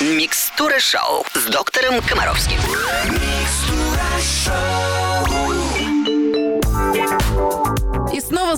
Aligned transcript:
Микстура 0.00 0.80
шоу 0.80 1.26
с 1.34 1.44
доктором 1.44 2.00
Комаровским. 2.00 2.58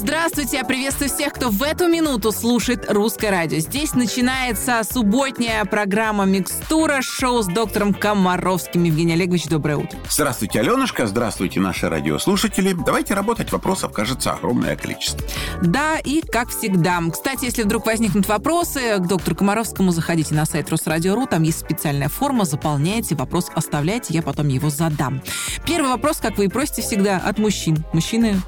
Здравствуйте, 0.03 0.57
я 0.57 0.65
приветствую 0.65 1.09
всех, 1.09 1.33
кто 1.33 1.49
в 1.49 1.63
эту 1.63 1.87
минуту 1.87 2.33
слушает 2.33 2.91
русское 2.91 3.31
радио. 3.31 3.59
Здесь 3.59 3.95
начинается 3.95 4.83
субботняя 4.83 5.65
программа 5.65 6.25
«Микстура», 6.25 7.03
шоу 7.03 7.43
с 7.43 7.47
доктором 7.47 7.95
Комаровским. 7.95 8.83
Евгений 8.83 9.13
Олегович, 9.13 9.47
доброе 9.47 9.77
утро. 9.77 9.97
Здравствуйте, 10.11 10.59
Аленушка, 10.59 11.07
здравствуйте, 11.07 11.61
наши 11.61 11.89
радиослушатели. 11.89 12.77
Давайте 12.85 13.15
работать, 13.15 13.53
вопросов, 13.53 13.93
кажется, 13.93 14.33
огромное 14.33 14.75
количество. 14.75 15.25
Да, 15.63 15.99
и 15.99 16.21
как 16.21 16.49
всегда. 16.49 16.99
Кстати, 17.13 17.45
если 17.45 17.63
вдруг 17.63 17.87
возникнут 17.87 18.27
вопросы 18.27 18.97
к 18.99 19.07
доктору 19.07 19.37
Комаровскому, 19.37 19.93
заходите 19.93 20.35
на 20.35 20.47
сайт 20.47 20.69
Росрадио.ру, 20.69 21.27
там 21.27 21.45
есть 21.45 21.61
специальная 21.61 22.09
форма, 22.09 22.45
заполняйте, 22.45 23.15
вопрос 23.15 23.51
оставляйте, 23.55 24.15
я 24.15 24.23
потом 24.23 24.49
его 24.49 24.69
задам. 24.69 25.23
Первый 25.65 25.91
вопрос, 25.91 26.17
как 26.17 26.39
вы 26.39 26.47
и 26.47 26.49
просите 26.49 26.83
всегда, 26.83 27.19
от 27.19 27.39
мужчин. 27.39 27.85
Мужчины 27.93 28.41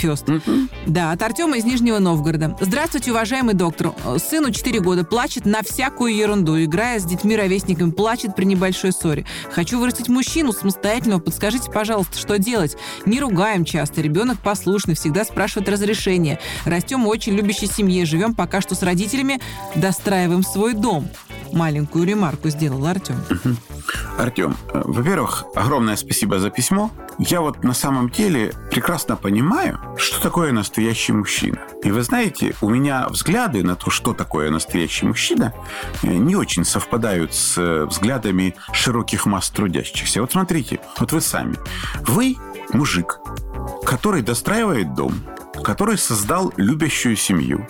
first. 0.00 0.40
Да, 0.86 0.99
от 1.00 1.22
Артема 1.22 1.56
из 1.56 1.64
Нижнего 1.64 1.98
Новгорода. 1.98 2.56
Здравствуйте, 2.60 3.10
уважаемый 3.10 3.54
доктор. 3.54 3.94
Сыну 4.18 4.50
4 4.50 4.80
года, 4.80 5.02
плачет 5.02 5.46
на 5.46 5.62
всякую 5.62 6.14
ерунду, 6.14 6.62
играя 6.62 7.00
с 7.00 7.04
детьми-ровесниками, 7.04 7.90
плачет 7.90 8.36
при 8.36 8.44
небольшой 8.44 8.92
ссоре. 8.92 9.24
Хочу 9.50 9.78
вырастить 9.78 10.08
мужчину 10.08 10.52
самостоятельного, 10.52 11.20
подскажите, 11.20 11.70
пожалуйста, 11.70 12.18
что 12.18 12.38
делать? 12.38 12.76
Не 13.06 13.18
ругаем 13.20 13.64
часто, 13.64 14.02
ребенок 14.02 14.38
послушный, 14.40 14.94
всегда 14.94 15.24
спрашивает 15.24 15.68
разрешение. 15.68 16.38
Растем 16.66 17.04
в 17.04 17.08
очень 17.08 17.32
любящей 17.34 17.66
семье, 17.66 18.04
живем 18.04 18.34
пока 18.34 18.60
что 18.60 18.74
с 18.74 18.82
родителями, 18.82 19.40
достраиваем 19.74 20.42
свой 20.42 20.74
дом. 20.74 21.08
Маленькую 21.52 22.06
ремарку 22.06 22.48
сделал 22.48 22.86
Артем. 22.86 23.16
Артем, 24.18 24.56
э, 24.72 24.82
во-первых, 24.84 25.44
огромное 25.54 25.96
спасибо 25.96 26.38
за 26.38 26.50
письмо. 26.50 26.90
Я 27.18 27.40
вот 27.40 27.64
на 27.64 27.74
самом 27.74 28.10
деле 28.10 28.52
прекрасно 28.70 29.16
понимаю, 29.16 29.78
что 29.96 30.20
такое 30.20 30.52
настоящий 30.52 31.12
мужчина. 31.12 31.58
И 31.82 31.90
вы 31.90 32.02
знаете, 32.02 32.54
у 32.60 32.68
меня 32.68 33.08
взгляды 33.08 33.62
на 33.62 33.76
то, 33.76 33.90
что 33.90 34.12
такое 34.12 34.50
настоящий 34.50 35.06
мужчина, 35.06 35.52
э, 36.02 36.08
не 36.08 36.36
очень 36.36 36.64
совпадают 36.64 37.34
с 37.34 37.58
э, 37.58 37.86
взглядами 37.86 38.54
широких 38.72 39.26
масс 39.26 39.50
трудящихся. 39.50 40.20
Вот 40.20 40.32
смотрите, 40.32 40.80
вот 40.98 41.12
вы 41.12 41.20
сами. 41.20 41.56
Вы 42.02 42.36
мужик, 42.72 43.20
который 43.84 44.22
достраивает 44.22 44.94
дом, 44.94 45.14
который 45.62 45.98
создал 45.98 46.52
любящую 46.56 47.16
семью, 47.16 47.66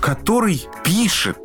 который 0.00 0.66
пишет 0.84 1.38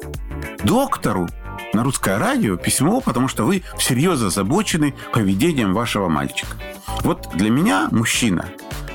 доктору 0.63 1.27
на 1.73 1.83
русское 1.83 2.17
радио 2.17 2.57
письмо, 2.57 3.01
потому 3.01 3.27
что 3.27 3.43
вы 3.43 3.63
всерьез 3.77 4.21
озабочены 4.21 4.93
поведением 5.13 5.73
вашего 5.73 6.07
мальчика. 6.07 6.57
Вот 7.03 7.29
для 7.33 7.49
меня 7.49 7.87
мужчина, 7.91 8.49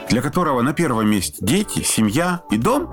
для 0.09 0.23
которого 0.23 0.63
на 0.63 0.73
первом 0.73 1.11
месте 1.11 1.37
дети, 1.41 1.83
семья 1.83 2.43
и 2.51 2.57
дом, 2.57 2.93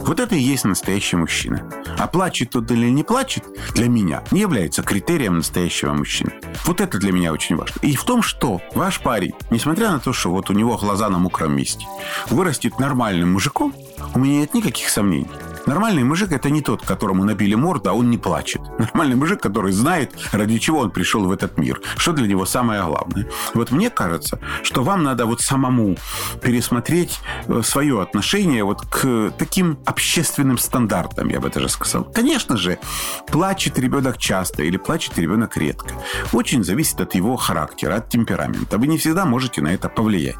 вот 0.00 0.20
это 0.20 0.34
и 0.34 0.40
есть 0.40 0.64
настоящий 0.64 1.16
мужчина. 1.16 1.68
А 1.98 2.06
плачет 2.06 2.50
тот 2.50 2.70
или 2.70 2.88
не 2.88 3.02
плачет, 3.02 3.44
для 3.74 3.88
меня 3.88 4.22
не 4.30 4.40
является 4.40 4.82
критерием 4.82 5.38
настоящего 5.38 5.92
мужчины. 5.92 6.32
Вот 6.64 6.80
это 6.80 6.98
для 6.98 7.12
меня 7.12 7.32
очень 7.32 7.56
важно. 7.56 7.78
И 7.82 7.96
в 7.96 8.04
том, 8.04 8.22
что 8.22 8.60
ваш 8.74 9.00
парень, 9.00 9.32
несмотря 9.50 9.90
на 9.90 10.00
то, 10.00 10.12
что 10.12 10.30
вот 10.30 10.50
у 10.50 10.52
него 10.52 10.76
глаза 10.76 11.08
на 11.08 11.18
мокром 11.18 11.56
месте, 11.56 11.86
вырастет 12.30 12.78
нормальным 12.78 13.32
мужиком, 13.32 13.74
у 14.14 14.18
меня 14.18 14.40
нет 14.40 14.54
никаких 14.54 14.88
сомнений. 14.88 15.28
Нормальный 15.66 16.04
мужик– 16.04 16.30
это 16.32 16.48
не 16.48 16.62
тот, 16.62 16.82
которому 16.82 17.24
набили 17.24 17.56
морду, 17.56 17.90
а 17.90 17.92
он 17.92 18.08
не 18.08 18.18
плачет. 18.18 18.62
Нормальный 18.78 19.16
мужик, 19.16 19.42
который 19.42 19.72
знает, 19.72 20.14
ради 20.30 20.58
чего 20.58 20.78
он 20.78 20.92
пришел 20.92 21.26
в 21.26 21.32
этот 21.32 21.58
мир, 21.58 21.80
что 21.96 22.12
для 22.12 22.28
него 22.28 22.46
самое 22.46 22.84
главное. 22.84 23.26
Вот 23.52 23.72
мне 23.72 23.90
кажется, 23.90 24.38
что 24.62 24.84
вам 24.84 25.02
надо 25.02 25.26
вот 25.26 25.40
самому 25.40 25.96
пересмотреть 26.40 27.18
э, 27.48 27.62
свое 27.64 28.00
отношение 28.00 28.62
вот 28.62 28.82
к 28.82 29.32
таким 29.36 29.78
общественным 29.84 30.56
стандартам, 30.56 31.28
я 31.30 31.40
бы 31.40 31.50
даже 31.50 31.68
сказал. 31.68 32.04
Конечно 32.04 32.56
же, 32.56 32.78
плачет 33.26 33.76
ребенок 33.78 34.18
часто 34.18 34.62
или 34.62 34.76
плачет 34.76 35.18
ребенок 35.18 35.56
редко. 35.56 35.94
Очень 36.32 36.62
зависит 36.62 37.00
от 37.00 37.16
его 37.16 37.36
характера, 37.36 37.96
от 37.96 38.08
темперамента. 38.08 38.78
Вы 38.78 38.86
не 38.86 38.98
всегда 38.98 39.24
можете 39.24 39.62
на 39.62 39.74
это 39.74 39.88
повлиять. 39.88 40.36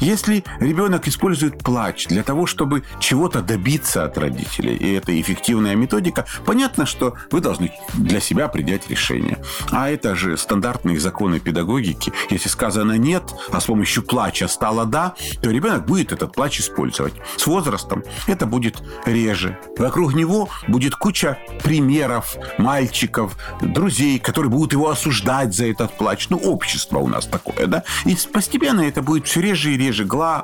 Если 0.00 0.44
ребенок 0.60 1.08
использует 1.08 1.58
плач 1.62 2.06
для 2.06 2.22
того, 2.22 2.46
чтобы 2.46 2.84
чего-то 3.00 3.42
добиться 3.42 4.04
от 4.04 4.16
родителей, 4.16 4.61
родителей, 4.62 4.76
и 4.76 4.92
это 4.94 5.20
эффективная 5.20 5.74
методика, 5.74 6.26
понятно, 6.44 6.86
что 6.86 7.14
вы 7.30 7.40
должны 7.40 7.72
для 7.94 8.20
себя 8.20 8.48
принять 8.48 8.88
решение. 8.88 9.38
А 9.70 9.90
это 9.90 10.14
же 10.14 10.36
стандартные 10.36 10.98
законы 10.98 11.40
педагогики. 11.40 12.12
Если 12.30 12.48
сказано 12.48 12.98
«нет», 12.98 13.22
а 13.52 13.60
с 13.60 13.64
помощью 13.64 14.02
плача 14.02 14.48
стало 14.48 14.86
«да», 14.86 15.14
то 15.42 15.50
ребенок 15.50 15.86
будет 15.86 16.12
этот 16.12 16.32
плач 16.32 16.60
использовать. 16.60 17.14
С 17.36 17.46
возрастом 17.46 18.02
это 18.26 18.46
будет 18.46 18.82
реже. 19.06 19.58
Вокруг 19.78 20.14
него 20.14 20.48
будет 20.68 20.94
куча 20.94 21.38
примеров 21.62 22.36
мальчиков, 22.58 23.36
друзей, 23.60 24.18
которые 24.18 24.50
будут 24.50 24.72
его 24.72 24.90
осуждать 24.90 25.54
за 25.54 25.66
этот 25.66 25.96
плач. 25.96 26.28
Ну, 26.30 26.36
общество 26.38 26.98
у 26.98 27.08
нас 27.08 27.26
такое, 27.26 27.66
да? 27.66 27.84
И 28.04 28.16
постепенно 28.32 28.82
это 28.82 29.02
будет 29.02 29.26
все 29.26 29.40
реже 29.40 29.72
и 29.72 29.76
реже 29.76 30.04
главное, 30.04 30.42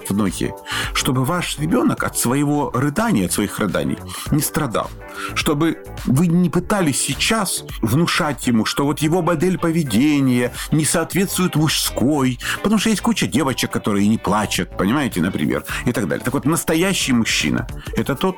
чтобы 0.95 1.25
ваш 1.25 1.59
ребенок 1.59 2.03
от 2.05 2.19
своего 2.19 2.71
рыдания, 2.75 3.27
от 3.27 3.33
своих 3.33 3.59
рыданий 3.59 3.99
не 4.31 4.41
страдал. 4.41 4.91
Чтобы 5.35 5.83
вы 6.05 6.27
не 6.27 6.51
пытались 6.51 7.01
сейчас 7.01 7.65
внушать 7.83 8.47
ему, 8.47 8.65
что 8.65 8.85
вот 8.85 9.01
его 9.01 9.23
модель 9.23 9.59
поведения 9.59 10.53
не 10.73 10.85
соответствует 10.85 11.57
мужской, 11.57 12.39
потому 12.63 12.79
что 12.79 12.91
есть 12.91 13.03
куча 13.03 13.27
девочек, 13.27 13.71
которые 13.71 14.09
не 14.09 14.19
плачут, 14.19 14.77
понимаете, 14.77 15.21
например, 15.21 15.65
и 15.87 15.93
так 15.93 16.09
далее. 16.09 16.25
Так 16.25 16.35
вот, 16.35 16.45
настоящий 16.45 17.13
мужчина– 17.13 17.67
это 17.97 18.15
тот, 18.15 18.37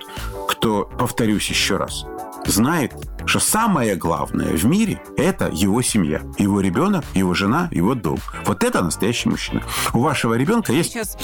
кто, 0.49 0.85
повторюсь 0.85 1.49
еще 1.49 1.77
раз, 1.77 2.05
знает, 2.47 2.93
что 3.27 3.39
самое 3.39 3.97
главное 3.97 4.53
в 4.57 4.65
мире– 4.65 5.03
это 5.17 5.51
его 5.53 5.83
семья. 5.83 6.23
Его 6.39 6.61
ребенок, 6.61 7.05
его 7.15 7.35
жена, 7.35 7.69
его 7.71 7.95
дом. 7.95 8.19
Вот 8.45 8.65
это 8.65 8.83
настоящий 8.83 9.29
мужчина. 9.29 9.63
У 9.93 10.01
вашего 10.01 10.35
ребенка 10.35 10.73
есть... 10.73 10.93
Сейчас... 10.93 11.17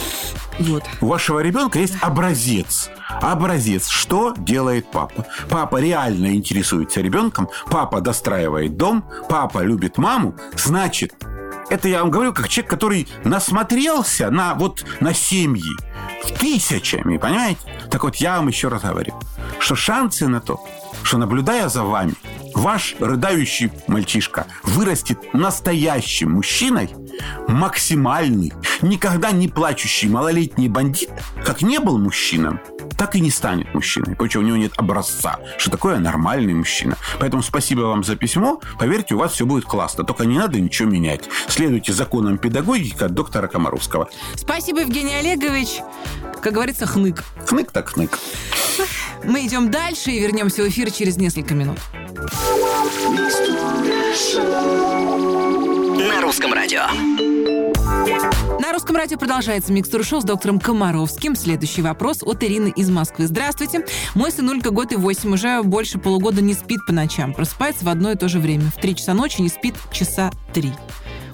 Вот. 0.59 0.85
У 1.01 1.07
вашего 1.07 1.41
ребенка 1.41 1.79
есть 1.79 1.95
образец. 2.01 2.91
Образец, 3.21 3.89
что 3.89 4.35
делает 4.37 4.91
папа. 4.91 5.27
Папа 5.49 5.81
реально 5.81 6.35
интересуется 6.35 7.01
ребенком, 7.01 7.49
папа 7.71 8.01
достраивает 8.01 8.77
дом, 8.77 9.05
папа 9.29 9.63
любит 9.63 9.99
маму, 9.99 10.37
значит, 10.57 11.15
это 11.69 11.89
я 11.89 12.01
вам 12.01 12.11
говорю 12.11 12.33
как 12.33 12.49
человек, 12.49 12.71
который 12.71 13.09
насмотрелся 13.25 14.31
на 14.31 14.55
вот 14.55 14.85
на 15.01 15.13
семьи 15.13 15.77
тысячами, 16.39 17.17
понимаете? 17.17 17.61
Так 17.91 18.05
вот, 18.05 18.17
я 18.17 18.37
вам 18.37 18.49
еще 18.49 18.69
раз 18.69 18.83
говорю, 18.83 19.15
что 19.59 19.75
шансы 19.75 20.29
на 20.29 20.41
то, 20.41 20.61
что 21.03 21.19
наблюдая 21.19 21.69
за 21.69 21.83
вами, 21.83 22.15
ваш 22.55 22.97
рыдающий 22.99 23.71
мальчишка 23.87 24.47
вырастет 24.63 25.35
настоящим 25.35 26.33
мужчиной, 26.33 26.91
максимальный, 27.49 28.53
никогда 28.83 29.31
не 29.33 29.49
плачущий 29.49 30.09
малолетний 30.09 30.69
бандит, 30.69 31.11
как 31.45 31.63
не 31.63 31.79
был 31.79 31.99
мужчином, 31.99 32.61
так 32.97 33.15
и 33.15 33.21
не 33.21 33.31
станет 33.31 33.73
мужчиной. 33.75 34.13
Потому 34.13 34.31
что 34.31 34.39
у 34.41 34.43
него 34.43 34.57
нет 34.57 34.73
образца, 34.77 35.39
что 35.59 35.71
такое 35.71 35.99
нормальный 35.99 36.55
мужчина. 36.55 36.97
Поэтому 37.19 37.43
спасибо 37.43 37.83
вам 37.83 38.05
за 38.05 38.17
письмо. 38.17 38.61
Поверьте, 38.79 39.15
у 39.15 39.19
вас 39.19 39.33
все 39.33 39.47
будет 39.47 39.65
классно. 39.65 40.05
Только 40.05 40.25
не 40.25 40.39
надо 40.39 40.61
ничего 40.61 40.89
менять. 40.89 41.25
Следуйте 41.49 41.93
законам 41.93 42.39
педагогики 42.39 43.03
от 43.03 43.13
доктора 43.13 43.49
Комаровского. 43.49 44.09
Спасибо, 44.35 44.81
Евгений 44.81 45.15
Олегович. 45.15 45.81
Как 46.43 46.53
говорится, 46.53 46.87
хнык. 46.87 47.25
Хнык 47.47 47.71
так 47.71 47.89
хнык. 47.91 48.19
Мы 49.25 49.47
идем 49.47 49.71
дальше 49.71 50.11
и 50.11 50.21
вернемся 50.21 50.63
в 50.63 50.69
эфир 50.69 50.91
через 50.91 51.17
несколько 51.17 51.55
минут. 51.55 51.79
На 56.09 56.21
русском 56.21 56.53
радио. 56.53 57.26
Русском 58.77 58.97
радио 58.97 59.17
продолжается 59.17 59.73
микстур 59.73 60.05
шоу 60.05 60.21
с 60.21 60.25
доктором 60.25 60.61
Комаровским. 60.61 61.35
Следующий 61.35 61.81
вопрос 61.81 62.23
от 62.23 62.45
Ирины 62.45 62.71
из 62.77 62.91
Москвы. 62.91 63.27
Здравствуйте. 63.27 63.87
Мой 64.15 64.31
сынулька 64.31 64.69
год 64.69 64.93
и 64.93 64.97
восемь, 64.97 65.33
уже 65.33 65.63
больше 65.63 65.99
полугода 65.99 66.43
не 66.43 66.53
спит 66.53 66.81
по 66.87 66.93
ночам. 66.93 67.33
Просыпается 67.33 67.87
в 67.87 67.89
одно 67.89 68.11
и 68.11 68.17
то 68.17 68.29
же 68.29 68.39
время. 68.39 68.65
В 68.65 68.79
три 68.79 68.95
часа 68.95 69.15
ночи 69.15 69.41
не 69.41 69.49
спит 69.49 69.77
часа 69.93 70.31
три. 70.53 70.75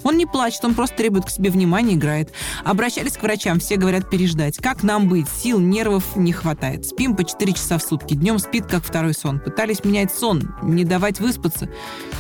Он 0.04 0.16
не 0.16 0.24
плачет, 0.24 0.64
он 0.64 0.76
просто 0.76 0.96
требует 0.96 1.24
к 1.24 1.30
себе 1.30 1.50
внимания, 1.50 1.94
играет. 1.94 2.32
Обращались 2.62 3.16
к 3.16 3.22
врачам, 3.24 3.58
все 3.58 3.74
говорят 3.74 4.08
переждать. 4.08 4.58
Как 4.58 4.84
нам 4.84 5.08
быть? 5.08 5.26
Сил, 5.28 5.58
нервов 5.58 6.14
не 6.14 6.32
хватает. 6.32 6.86
Спим 6.86 7.16
по 7.16 7.24
4 7.24 7.54
часа 7.54 7.78
в 7.78 7.82
сутки. 7.82 8.14
Днем 8.14 8.38
спит, 8.38 8.66
как 8.66 8.84
второй 8.84 9.14
сон. 9.14 9.40
Пытались 9.40 9.84
менять 9.84 10.14
сон, 10.14 10.54
не 10.62 10.84
давать 10.84 11.18
выспаться. 11.18 11.68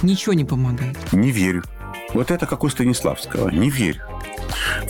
Ничего 0.02 0.32
не 0.32 0.44
помогает. 0.44 0.98
Не 1.12 1.30
верю. 1.30 1.62
Вот 2.12 2.32
это 2.32 2.46
как 2.46 2.64
у 2.64 2.68
Станиславского. 2.68 3.50
Не 3.50 3.70
верю. 3.70 4.02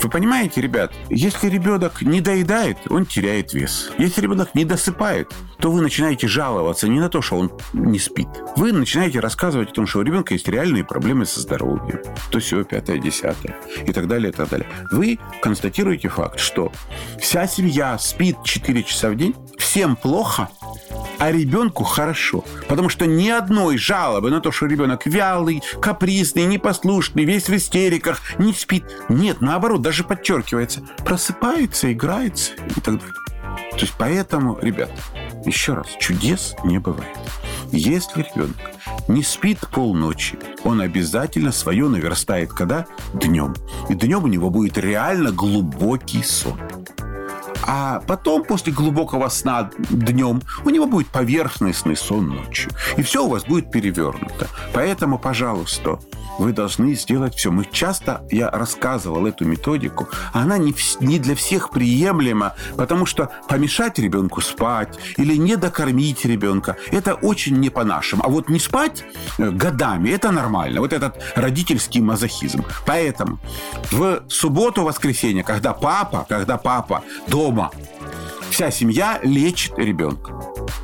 Вы 0.02 0.08
понимаете, 0.08 0.60
ребят, 0.60 0.92
если 1.08 1.48
ребенок 1.48 2.02
не 2.02 2.20
доедает, 2.20 2.78
он 2.90 3.06
теряет 3.06 3.52
вес. 3.52 3.90
Если 3.98 4.20
ребенок 4.20 4.54
не 4.54 4.64
досыпает, 4.64 5.32
то 5.58 5.70
вы 5.70 5.80
начинаете 5.80 6.26
жаловаться 6.26 6.88
не 6.88 7.00
на 7.00 7.08
то, 7.08 7.22
что 7.22 7.36
он 7.36 7.52
не 7.72 7.98
спит. 7.98 8.28
Вы 8.56 8.72
начинаете 8.72 9.20
рассказывать 9.20 9.70
о 9.70 9.74
том, 9.74 9.86
что 9.86 10.00
у 10.00 10.02
ребенка 10.02 10.34
есть 10.34 10.48
реальные 10.48 10.84
проблемы 10.84 11.24
со 11.24 11.40
здоровьем. 11.40 12.00
То 12.30 12.40
все, 12.40 12.64
пятое, 12.64 12.98
десятое 12.98 13.56
и 13.86 13.92
так 13.92 14.08
далее, 14.08 14.30
и 14.30 14.34
так 14.34 14.48
далее. 14.48 14.68
Вы 14.90 15.18
констатируете 15.40 16.08
факт, 16.08 16.40
что 16.40 16.72
вся 17.20 17.46
семья 17.46 17.98
спит 17.98 18.38
4 18.44 18.82
часа 18.82 19.10
в 19.10 19.16
день, 19.16 19.34
всем 19.58 19.96
плохо, 19.96 20.48
а 21.22 21.30
ребенку 21.30 21.84
хорошо. 21.84 22.44
Потому 22.66 22.88
что 22.88 23.06
ни 23.06 23.28
одной 23.28 23.78
жалобы 23.78 24.28
на 24.30 24.40
то, 24.40 24.50
что 24.50 24.66
ребенок 24.66 25.06
вялый, 25.06 25.62
капризный, 25.80 26.46
непослушный, 26.46 27.24
весь 27.24 27.48
в 27.48 27.54
истериках, 27.54 28.20
не 28.38 28.52
спит. 28.52 28.82
Нет, 29.08 29.40
наоборот, 29.40 29.82
даже 29.82 30.02
подчеркивается. 30.02 30.80
Просыпается, 31.04 31.92
играется 31.92 32.54
и 32.76 32.80
так 32.80 32.98
далее. 32.98 33.14
То 33.70 33.78
есть 33.78 33.94
поэтому, 33.96 34.58
ребят, 34.60 34.90
еще 35.46 35.74
раз, 35.74 35.86
чудес 36.00 36.56
не 36.64 36.78
бывает. 36.78 37.16
Если 37.70 38.22
ребенок 38.22 38.56
не 39.06 39.22
спит 39.22 39.60
полночи, 39.70 40.36
он 40.64 40.80
обязательно 40.80 41.52
свое 41.52 41.86
наверстает 41.86 42.52
когда? 42.52 42.86
Днем. 43.14 43.54
И 43.88 43.94
днем 43.94 44.24
у 44.24 44.26
него 44.26 44.50
будет 44.50 44.76
реально 44.76 45.30
глубокий 45.30 46.24
сон. 46.24 46.58
А 47.62 48.00
потом, 48.06 48.44
после 48.44 48.72
глубокого 48.72 49.28
сна 49.28 49.70
днем, 49.90 50.42
у 50.64 50.70
него 50.70 50.86
будет 50.86 51.08
поверхностный 51.08 51.96
сон 51.96 52.28
ночью. 52.28 52.70
И 52.96 53.02
все 53.02 53.24
у 53.24 53.28
вас 53.28 53.44
будет 53.44 53.70
перевернуто. 53.70 54.48
Поэтому, 54.72 55.18
пожалуйста, 55.18 55.98
вы 56.38 56.52
должны 56.52 56.94
сделать 56.94 57.34
все. 57.34 57.50
Мы 57.50 57.66
часто, 57.70 58.22
я 58.30 58.50
рассказывал 58.50 59.26
эту 59.26 59.44
методику, 59.44 60.08
она 60.32 60.58
не, 60.58 60.74
не 61.00 61.18
для 61.18 61.34
всех 61.34 61.70
приемлема, 61.70 62.54
потому 62.76 63.06
что 63.06 63.30
помешать 63.48 63.98
ребенку 63.98 64.40
спать 64.40 64.98
или 65.16 65.36
не 65.36 65.56
докормить 65.56 66.24
ребенка, 66.24 66.76
это 66.90 67.14
очень 67.14 67.58
не 67.58 67.70
по-нашему. 67.70 68.24
А 68.24 68.28
вот 68.28 68.48
не 68.48 68.58
спать 68.58 69.04
э, 69.38 69.50
годами, 69.50 70.10
это 70.10 70.30
нормально. 70.30 70.80
Вот 70.80 70.92
этот 70.92 71.22
родительский 71.36 72.00
мазохизм. 72.00 72.64
Поэтому 72.86 73.38
в 73.90 74.22
субботу, 74.28 74.82
воскресенье, 74.82 75.44
когда 75.44 75.72
папа, 75.72 76.26
когда 76.28 76.56
папа 76.56 77.02
дома, 77.28 77.51
вся 78.50 78.70
семья 78.70 79.18
лечит 79.22 79.78
ребенка. 79.78 80.32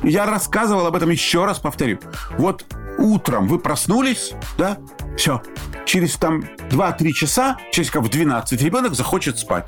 Я 0.03 0.25
рассказывал 0.25 0.87
об 0.87 0.95
этом 0.95 1.09
еще 1.09 1.45
раз, 1.45 1.59
повторю. 1.59 1.99
Вот 2.37 2.65
утром 2.99 3.47
вы 3.47 3.59
проснулись, 3.59 4.33
да, 4.57 4.77
все. 5.17 5.41
Через 5.85 6.15
там 6.15 6.43
2-3 6.69 7.11
часа, 7.11 7.57
часиков 7.71 8.05
в 8.05 8.09
12, 8.09 8.61
ребенок 8.61 8.93
захочет 8.93 9.39
спать. 9.39 9.67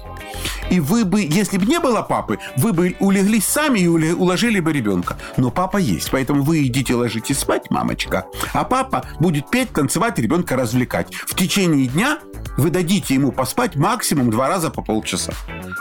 И 0.69 0.79
вы 0.79 1.03
бы, 1.03 1.21
если 1.21 1.57
бы 1.57 1.65
не 1.65 1.79
было 1.79 2.03
папы, 2.03 2.37
вы 2.57 2.73
бы 2.73 2.95
улеглись 2.99 3.45
сами 3.45 3.79
и 3.79 3.87
уложили 3.87 4.59
бы 4.59 4.71
ребенка. 4.71 5.17
Но 5.35 5.49
папа 5.49 5.77
есть, 5.77 6.11
поэтому 6.11 6.43
вы 6.43 6.67
идите 6.67 6.93
ложитесь 6.95 7.39
спать, 7.39 7.69
мамочка. 7.69 8.27
А 8.53 8.63
папа 8.63 9.03
будет 9.19 9.49
петь, 9.49 9.71
танцевать, 9.71 10.19
ребенка 10.19 10.55
развлекать. 10.55 11.13
В 11.13 11.35
течение 11.35 11.87
дня 11.87 12.19
вы 12.57 12.69
дадите 12.69 13.13
ему 13.15 13.31
поспать 13.31 13.75
максимум 13.75 14.29
два 14.29 14.47
раза 14.47 14.69
по 14.69 14.81
полчаса. 14.81 15.33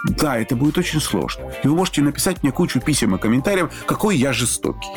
Да, 0.04 0.38
это 0.38 0.56
будет 0.56 0.78
очень 0.78 1.00
сложно. 1.00 1.44
И 1.62 1.68
вы 1.68 1.74
можете 1.74 2.02
написать 2.02 2.42
мне 2.42 2.52
кучу 2.52 2.80
писем 2.80 3.14
и 3.14 3.18
комментариев, 3.18 3.70
какой 3.86 4.16
я 4.16 4.32
жестокий. 4.32 4.88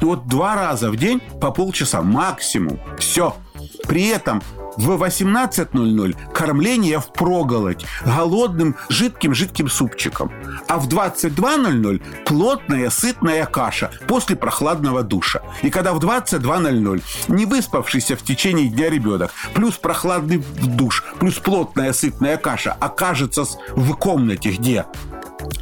Ну 0.00 0.08
вот 0.08 0.26
два 0.26 0.54
раза 0.54 0.90
в 0.90 0.96
день 0.96 1.20
по 1.40 1.50
полчаса 1.50 2.01
максимум. 2.02 2.78
Все. 2.98 3.36
При 3.86 4.08
этом 4.08 4.42
в 4.76 4.90
18.00 4.90 6.32
кормление 6.32 7.00
в 7.00 7.12
проголодь 7.12 7.84
голодным 8.04 8.76
жидким-жидким 8.88 9.68
супчиком. 9.68 10.32
А 10.68 10.78
в 10.78 10.88
22.00 10.88 12.02
плотная 12.24 12.90
сытная 12.90 13.46
каша 13.46 13.90
после 14.08 14.36
прохладного 14.36 15.02
душа. 15.02 15.42
И 15.62 15.70
когда 15.70 15.92
в 15.92 15.98
22.00 15.98 17.02
не 17.28 17.46
выспавшийся 17.46 18.16
в 18.16 18.22
течение 18.22 18.68
дня 18.68 18.90
ребенок, 18.90 19.32
плюс 19.54 19.74
прохладный 19.74 20.42
душ, 20.62 21.04
плюс 21.18 21.34
плотная 21.34 21.92
сытная 21.92 22.36
каша 22.36 22.76
окажется 22.80 23.44
в 23.74 23.94
комнате, 23.94 24.50
где 24.50 24.86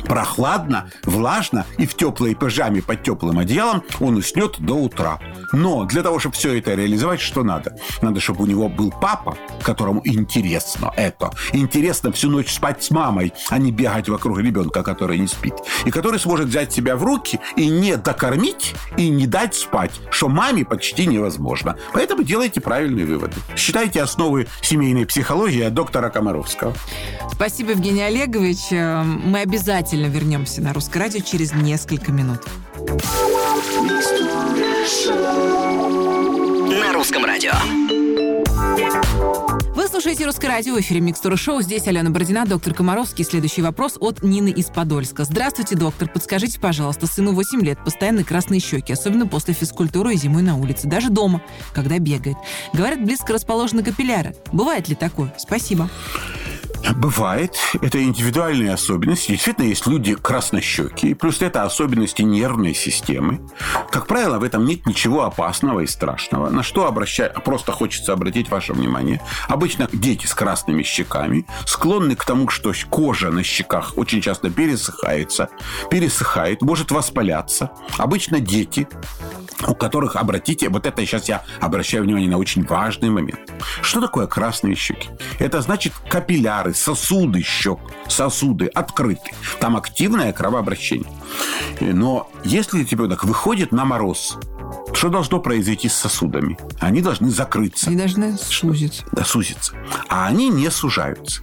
прохладно, 0.04 0.90
влажно 1.04 1.66
и 1.78 1.86
в 1.86 1.94
теплой 1.94 2.34
пижаме 2.34 2.82
под 2.82 3.02
теплым 3.02 3.38
одеялом 3.38 3.82
он 4.00 4.16
уснет 4.16 4.56
до 4.58 4.74
утра. 4.74 5.18
Но 5.52 5.84
для 5.84 6.02
того, 6.02 6.18
чтобы 6.18 6.34
все 6.34 6.58
это 6.58 6.74
реализовать, 6.74 7.20
что 7.20 7.42
надо? 7.42 7.76
Надо, 8.02 8.20
чтобы 8.20 8.44
у 8.44 8.46
него 8.46 8.68
был 8.68 8.90
папа, 8.90 9.36
которому 9.62 10.02
интересно 10.04 10.92
это. 10.96 11.30
Интересно 11.52 12.12
всю 12.12 12.28
ночь 12.28 12.52
спать 12.52 12.82
с 12.82 12.90
мамой, 12.90 13.32
а 13.48 13.58
не 13.58 13.72
бегать 13.72 14.08
вокруг 14.08 14.38
ребенка, 14.38 14.82
который 14.82 15.18
не 15.18 15.26
спит. 15.26 15.54
И 15.84 15.90
который 15.90 16.20
сможет 16.20 16.48
взять 16.48 16.72
себя 16.72 16.96
в 16.96 17.04
руки 17.04 17.40
и 17.56 17.68
не 17.68 17.96
докормить, 17.96 18.74
и 18.96 19.08
не 19.08 19.26
дать 19.26 19.54
спать, 19.54 19.92
что 20.10 20.28
маме 20.28 20.64
почти 20.64 21.06
невозможно. 21.06 21.76
Поэтому 21.92 22.22
делайте 22.22 22.60
правильные 22.60 23.06
выводы. 23.06 23.36
Считайте 23.56 24.02
основы 24.02 24.46
семейной 24.60 25.06
психологии 25.06 25.68
доктора 25.68 26.10
Комаровского. 26.10 26.74
Спасибо, 27.32 27.70
Евгений 27.70 28.02
Олегович. 28.02 28.70
Мы 28.70 29.40
обязательно 29.40 29.69
вернемся 30.08 30.60
на 30.60 30.72
Русское 30.72 30.98
радио 30.98 31.20
через 31.20 31.52
несколько 31.54 32.10
минут. 32.10 32.40
На 36.68 36.92
русском 36.92 37.24
радио. 37.24 37.52
Вы 39.76 39.86
слушаете 39.86 40.26
«Русское 40.26 40.48
радио», 40.48 40.74
в 40.74 40.80
эфире 40.80 41.00
«Микстура 41.00 41.36
шоу». 41.36 41.62
Здесь 41.62 41.86
Алена 41.86 42.10
Бородина, 42.10 42.46
доктор 42.46 42.74
Комаровский. 42.74 43.24
Следующий 43.24 43.62
вопрос 43.62 43.96
от 44.00 44.24
Нины 44.24 44.48
из 44.48 44.66
Подольска. 44.66 45.22
Здравствуйте, 45.22 45.76
доктор. 45.76 46.08
Подскажите, 46.08 46.58
пожалуйста, 46.58 47.06
сыну 47.06 47.32
8 47.32 47.60
лет, 47.64 47.78
постоянно 47.84 48.24
красные 48.24 48.58
щеки, 48.58 48.92
особенно 48.92 49.28
после 49.28 49.54
физкультуры 49.54 50.14
и 50.14 50.16
зимой 50.16 50.42
на 50.42 50.56
улице, 50.56 50.88
даже 50.88 51.10
дома, 51.10 51.42
когда 51.72 52.00
бегает. 52.00 52.36
Говорят, 52.72 53.04
близко 53.04 53.32
расположены 53.32 53.84
капилляры. 53.84 54.34
Бывает 54.52 54.88
ли 54.88 54.96
такое? 54.96 55.32
Спасибо. 55.38 55.88
Бывает. 56.96 57.56
Это 57.80 58.02
индивидуальные 58.02 58.72
особенности. 58.72 59.32
Действительно, 59.32 59.66
есть 59.66 59.86
люди 59.86 60.14
краснощеки. 60.14 61.14
Плюс 61.14 61.42
это 61.42 61.64
особенности 61.64 62.22
нервной 62.22 62.74
системы. 62.74 63.40
Как 63.90 64.06
правило, 64.06 64.38
в 64.38 64.44
этом 64.44 64.64
нет 64.64 64.86
ничего 64.86 65.24
опасного 65.24 65.80
и 65.80 65.86
страшного. 65.86 66.50
На 66.50 66.62
что 66.62 66.86
обращать, 66.86 67.34
просто 67.44 67.72
хочется 67.72 68.12
обратить 68.12 68.50
ваше 68.50 68.72
внимание. 68.72 69.20
Обычно 69.48 69.88
дети 69.92 70.26
с 70.26 70.34
красными 70.34 70.82
щеками 70.82 71.46
склонны 71.66 72.16
к 72.16 72.24
тому, 72.24 72.48
что 72.48 72.72
кожа 72.88 73.30
на 73.30 73.42
щеках 73.42 73.92
очень 73.96 74.20
часто 74.20 74.50
пересыхается, 74.50 75.48
пересыхает, 75.90 76.62
может 76.62 76.90
воспаляться. 76.90 77.70
Обычно 77.98 78.40
дети 78.40 78.88
у 79.68 79.74
которых, 79.74 80.16
обратите, 80.16 80.68
вот 80.68 80.86
это 80.86 81.04
сейчас 81.04 81.28
я 81.28 81.42
обращаю 81.60 82.04
внимание 82.04 82.30
на 82.30 82.38
очень 82.38 82.64
важный 82.64 83.10
момент. 83.10 83.52
Что 83.82 84.00
такое 84.00 84.26
красные 84.26 84.74
щеки? 84.74 85.08
Это 85.38 85.60
значит 85.60 85.92
капилляры, 86.08 86.69
сосуды 86.74 87.42
щек, 87.42 87.78
сосуды 88.08 88.66
открыты. 88.66 89.30
Там 89.60 89.76
активное 89.76 90.32
кровообращение. 90.32 91.10
Но 91.80 92.30
если 92.44 92.82
ребенок 92.82 93.24
выходит 93.24 93.72
на 93.72 93.84
мороз, 93.84 94.38
что 94.92 95.08
должно 95.08 95.40
произойти 95.40 95.88
с 95.88 95.94
сосудами? 95.94 96.58
Они 96.78 97.00
должны 97.00 97.30
закрыться. 97.30 97.88
Они 97.88 97.96
должны 97.96 98.36
сузиться. 98.36 99.04
Да, 99.12 99.24
сузиться. 99.24 99.74
А 100.08 100.26
они 100.26 100.48
не 100.48 100.70
сужаются. 100.70 101.42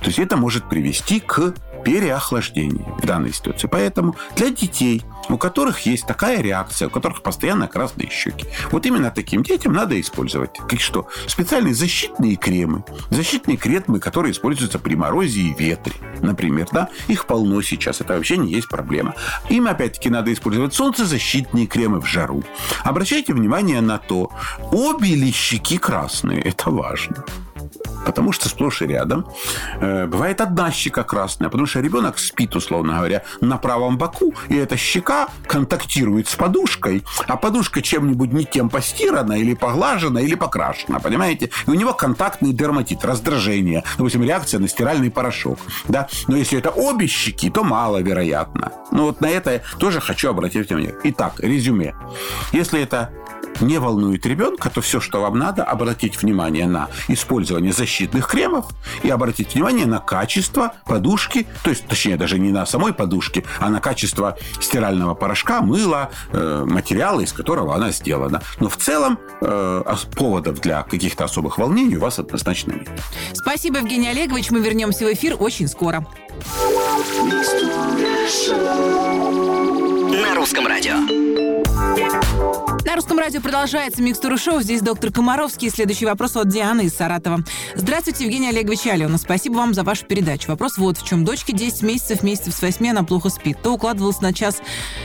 То 0.00 0.06
есть 0.06 0.18
это 0.18 0.36
может 0.36 0.68
привести 0.68 1.20
к 1.20 1.54
переохлаждению 1.84 2.96
в 3.00 3.06
данной 3.06 3.32
ситуации. 3.32 3.68
Поэтому 3.68 4.16
для 4.36 4.50
детей 4.50 5.02
у 5.30 5.38
которых 5.38 5.80
есть 5.86 6.06
такая 6.06 6.40
реакция, 6.40 6.88
у 6.88 6.90
которых 6.90 7.22
постоянно 7.22 7.68
красные 7.68 8.10
щеки. 8.10 8.46
Вот 8.70 8.86
именно 8.86 9.10
таким 9.10 9.42
детям 9.42 9.72
надо 9.72 10.00
использовать. 10.00 10.58
Как 10.68 10.80
что? 10.80 11.08
Специальные 11.26 11.74
защитные 11.74 12.36
кремы. 12.36 12.84
Защитные 13.10 13.56
кремы, 13.56 14.00
которые 14.00 14.32
используются 14.32 14.78
при 14.78 14.94
морозе 14.94 15.40
и 15.40 15.54
ветре, 15.54 15.94
например. 16.20 16.68
Да? 16.72 16.88
Их 17.08 17.26
полно 17.26 17.62
сейчас. 17.62 18.00
Это 18.00 18.14
вообще 18.14 18.36
не 18.36 18.52
есть 18.52 18.68
проблема. 18.68 19.14
Им, 19.48 19.66
опять-таки, 19.66 20.10
надо 20.10 20.32
использовать 20.32 20.74
солнцезащитные 20.74 21.66
кремы 21.66 22.00
в 22.00 22.06
жару. 22.06 22.42
Обращайте 22.82 23.32
внимание 23.32 23.80
на 23.80 23.98
то, 23.98 24.30
обе 24.72 25.14
ли 25.14 25.32
щеки 25.32 25.78
красные. 25.78 26.42
Это 26.42 26.70
важно. 26.70 27.24
Потому 28.04 28.32
что 28.32 28.48
сплошь 28.48 28.82
и 28.82 28.86
рядом 28.86 29.26
э, 29.80 30.06
бывает 30.06 30.40
одна 30.40 30.70
щека 30.70 31.02
красная, 31.02 31.48
потому 31.48 31.66
что 31.66 31.80
ребенок 31.80 32.18
спит, 32.18 32.56
условно 32.56 32.94
говоря, 32.96 33.22
на 33.40 33.58
правом 33.58 33.98
боку, 33.98 34.34
и 34.48 34.56
эта 34.56 34.76
щека 34.76 35.28
контактирует 35.46 36.28
с 36.28 36.34
подушкой, 36.34 37.04
а 37.26 37.36
подушка 37.36 37.82
чем-нибудь 37.82 38.32
не 38.32 38.44
тем 38.44 38.70
постирана 38.70 39.34
или 39.34 39.54
поглажена, 39.54 40.20
или 40.20 40.34
покрашена, 40.34 40.98
понимаете? 41.00 41.50
И 41.66 41.70
у 41.70 41.74
него 41.74 41.92
контактный 41.92 42.52
дерматит, 42.52 43.04
раздражение, 43.04 43.84
допустим, 43.96 44.24
реакция 44.24 44.60
на 44.60 44.68
стиральный 44.68 45.10
порошок, 45.10 45.58
да? 45.88 46.08
Но 46.28 46.36
если 46.36 46.58
это 46.58 46.70
обе 46.70 47.06
щеки, 47.06 47.50
то 47.50 47.64
маловероятно. 47.64 48.72
Ну 48.90 49.04
вот 49.06 49.20
на 49.20 49.28
это 49.28 49.52
я 49.52 49.62
тоже 49.78 50.00
хочу 50.00 50.30
обратить 50.30 50.68
внимание. 50.68 50.94
Итак, 51.04 51.34
резюме. 51.38 51.94
Если 52.52 52.80
это 52.80 53.10
не 53.60 53.78
волнует 53.78 54.26
ребенка, 54.26 54.70
то 54.70 54.80
все, 54.80 55.00
что 55.00 55.20
вам 55.20 55.38
надо, 55.38 55.64
обратить 55.64 56.20
внимание 56.20 56.66
на 56.66 56.88
использование 57.08 57.72
защитных 57.72 58.26
кремов 58.26 58.66
и 59.02 59.10
обратить 59.10 59.54
внимание 59.54 59.86
на 59.86 59.98
качество 59.98 60.74
подушки, 60.86 61.46
то 61.62 61.70
есть, 61.70 61.86
точнее, 61.86 62.16
даже 62.16 62.38
не 62.38 62.50
на 62.50 62.66
самой 62.66 62.92
подушке, 62.92 63.44
а 63.58 63.68
на 63.68 63.80
качество 63.80 64.36
стирального 64.60 65.14
порошка, 65.14 65.60
мыла, 65.60 66.10
э, 66.32 66.64
материала, 66.66 67.20
из 67.20 67.32
которого 67.32 67.74
она 67.74 67.90
сделана. 67.90 68.42
Но 68.58 68.68
в 68.68 68.76
целом 68.76 69.18
э, 69.40 69.82
поводов 70.16 70.60
для 70.60 70.82
каких-то 70.82 71.24
особых 71.24 71.58
волнений 71.58 71.96
у 71.96 72.00
вас 72.00 72.18
однозначно 72.18 72.72
нет. 72.72 72.88
Спасибо, 73.32 73.78
Евгений 73.78 74.08
Олегович. 74.08 74.50
Мы 74.50 74.60
вернемся 74.60 75.04
в 75.04 75.12
эфир 75.12 75.36
очень 75.38 75.68
скоро. 75.68 76.06
На 80.22 80.34
русском 80.34 80.66
радио. 80.66 81.29
На 82.84 82.96
русском 82.96 83.18
радио 83.18 83.40
продолжается 83.42 84.02
микстура 84.02 84.38
шоу. 84.38 84.62
Здесь 84.62 84.80
доктор 84.80 85.12
Комаровский. 85.12 85.68
Следующий 85.70 86.06
вопрос 86.06 86.36
от 86.36 86.48
Дианы 86.48 86.86
из 86.86 86.94
Саратова. 86.94 87.44
Здравствуйте, 87.74 88.24
Евгений 88.24 88.48
Олегович 88.48 88.86
Алена. 88.86 89.18
Спасибо 89.18 89.56
вам 89.56 89.74
за 89.74 89.82
вашу 89.82 90.06
передачу. 90.06 90.48
Вопрос 90.48 90.78
вот 90.78 90.96
в 90.96 91.06
чем. 91.06 91.24
Дочке 91.24 91.52
10 91.52 91.82
месяцев, 91.82 92.22
месяцев 92.22 92.54
с 92.54 92.62
8 92.62 92.88
она 92.88 93.02
плохо 93.02 93.28
спит. 93.28 93.58
То 93.62 93.74
укладывалась 93.74 94.22
на 94.22 94.32
час 94.32 94.62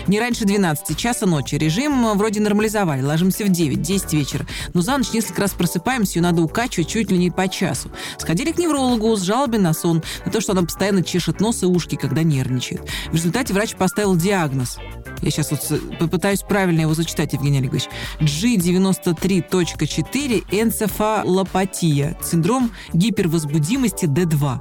не 0.08 0.20
раньше 0.20 0.46
12 0.46 0.98
часа 0.98 1.26
ночи. 1.26 1.56
Режим 1.56 2.18
вроде 2.18 2.40
нормализовали. 2.40 3.02
Ложимся 3.02 3.44
в 3.44 3.50
9, 3.50 3.82
10 3.82 4.14
вечера. 4.14 4.46
Но 4.74 4.82
за 4.82 4.98
ночь 4.98 5.12
несколько 5.12 5.42
раз 5.42 5.52
просыпаемся, 5.52 6.20
ее 6.20 6.24
надо 6.24 6.42
укачивать 6.42 6.88
чуть 6.88 7.12
ли 7.12 7.18
не 7.18 7.30
по 7.30 7.48
часу. 7.50 7.92
Сходили 8.18 8.52
к 8.54 8.58
неврологу 8.58 9.16
с 9.16 9.22
жалобой 9.22 9.60
на 9.60 9.74
сон, 9.74 10.02
на 10.26 10.32
то, 10.32 10.40
что 10.40 10.54
она 10.54 10.62
постоянно 10.62 11.04
чешет 11.04 11.42
нос 11.42 11.62
и 11.64 11.66
ушки, 11.66 11.96
когда 11.96 12.24
нервничает. 12.24 12.82
В 13.12 13.16
результате 13.16 13.54
врач 13.54 13.76
поставил 13.76 14.16
диагноз. 14.16 14.78
Я 15.22 15.32
сейчас 15.32 15.52
вот 15.52 15.62
попытаюсь 16.00 16.42
правильно 16.42 16.82
его 16.82 16.94
зачитать, 16.94 17.32
Евгений 17.34 17.60
Олегович. 17.60 17.86
G93.4 18.20 20.46
энцефалопатия, 20.52 22.18
синдром 22.24 22.72
гипервозбудимости 22.94 24.06
D2. 24.06 24.60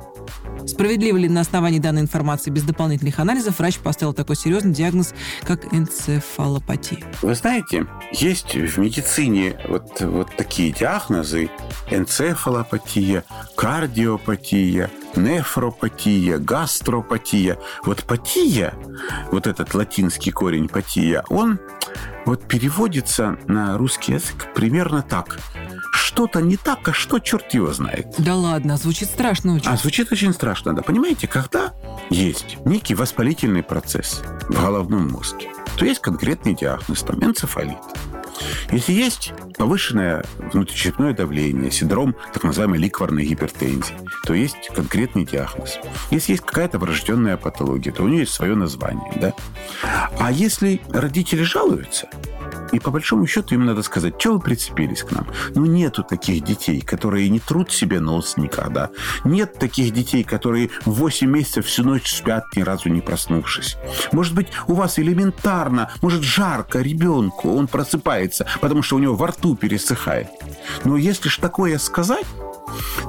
Справедливо 0.67 1.19
ли 1.19 1.29
на 1.29 1.43
основании 1.43 1.79
данной 1.79 2.01
информации 2.03 2.51
без 2.51 2.63
дополнительных 2.63 3.19
анализов 3.19 3.59
врач 3.59 3.79
поставил 3.79 4.15
такой 4.15 4.37
серьезный 4.37 4.73
диагноз, 4.73 5.13
как 5.43 5.75
энцефалопатия? 5.75 7.01
Вы 7.21 7.35
знаете, 7.35 7.87
есть 8.13 8.55
в 8.55 8.79
медицине 8.79 9.57
вот, 9.69 10.01
вот 10.01 10.35
такие 10.37 10.73
диагнозы. 10.73 11.51
Энцефалопатия, 11.91 13.25
кардиопатия, 13.57 14.91
нефропатия, 15.17 16.39
гастропатия. 16.39 17.59
Вот 17.85 18.05
патия, 18.05 18.75
вот 19.31 19.47
этот 19.47 19.75
латинский 19.75 20.33
корень 20.33 20.69
патия, 20.69 21.25
он 21.29 21.59
вот 22.27 22.47
переводится 22.47 23.37
на 23.47 23.77
русский 23.77 24.13
язык 24.15 24.53
примерно 24.55 25.03
так. 25.03 25.39
Что-то 25.93 26.41
не 26.41 26.57
так, 26.57 26.89
а 26.89 26.93
что 26.93 27.19
черт 27.19 27.53
его 27.55 27.73
знает. 27.73 28.15
Да 28.19 28.35
ладно, 28.35 28.77
звучит 28.77 29.09
страшно 29.09 29.57
очень. 29.57 29.69
А 29.69 29.77
звучит 29.77 30.13
очень 30.13 30.33
страшно, 30.33 30.75
да. 30.75 30.83
Понимаете, 30.83 31.27
когда 31.27 31.75
есть 32.11 32.59
некий 32.65 32.95
воспалительный 32.95 33.63
процесс 33.63 34.23
в 34.49 34.61
головном 34.61 35.11
мозге, 35.11 35.49
то 35.77 35.85
есть 35.85 36.01
конкретный 36.01 36.55
диагноз, 36.55 37.03
там, 37.03 37.23
энцефалит. 37.25 37.79
Если 38.71 38.93
есть 38.93 39.33
повышенное 39.57 40.25
внутричерепное 40.53 41.13
давление, 41.13 41.71
синдром 41.71 42.15
так 42.33 42.45
называемой 42.45 42.79
ликварной 42.79 43.25
гипертензии, 43.25 43.95
то 44.25 44.35
есть 44.35 44.71
конкретный 44.75 45.25
диагноз. 45.25 45.79
Если 46.11 46.33
есть 46.33 46.45
какая-то 46.45 46.79
врожденная 46.79 47.37
патология, 47.37 47.93
то 47.93 48.03
у 48.03 48.09
нее 48.09 48.21
есть 48.21 48.33
свое 48.33 48.55
название. 48.55 49.13
Да? 49.17 49.33
А 50.19 50.33
если 50.33 50.81
родители 50.91 51.43
жалуются, 51.43 52.09
и 52.75 52.81
по 52.81 52.91
большому 52.91 53.27
счету 53.29 53.55
им 53.55 53.67
надо 53.67 53.83
сказать, 53.85 54.15
что 54.19 54.33
вы 54.33 54.41
прицепились 54.41 55.05
к 55.05 55.13
нам? 55.13 55.29
Ну, 55.55 55.65
нету 55.65 56.03
таких 56.03 56.43
детей, 56.43 56.81
которые 56.81 57.29
не 57.29 57.39
трут 57.39 57.71
себе 57.71 58.01
нос 58.01 58.37
никогда. 58.37 58.91
Нет 59.23 59.61
таких 59.61 59.93
детей, 59.93 60.25
которые 60.25 60.71
в 60.85 60.95
8 60.95 61.31
месяцев 61.31 61.67
всю 61.67 61.85
ночь 61.85 62.13
спят, 62.13 62.47
ни 62.57 62.63
разу 62.63 62.89
не 62.89 63.01
проснувшись. 63.01 63.77
Может 64.11 64.35
быть, 64.35 64.49
у 64.67 64.75
вас 64.75 64.99
элементарно, 64.99 65.93
может, 66.03 66.23
жарко 66.23 66.81
ребенку, 66.81 67.55
он 67.55 67.69
просыпается, 67.69 68.34
потому 68.61 68.83
что 68.83 68.97
у 68.97 68.99
него 68.99 69.15
во 69.15 69.29
рту 69.29 69.57
пересыхает. 69.57 70.29
Но 70.85 70.97
если 70.97 71.29
ж 71.29 71.39
такое 71.39 71.79
сказать, 71.79 72.27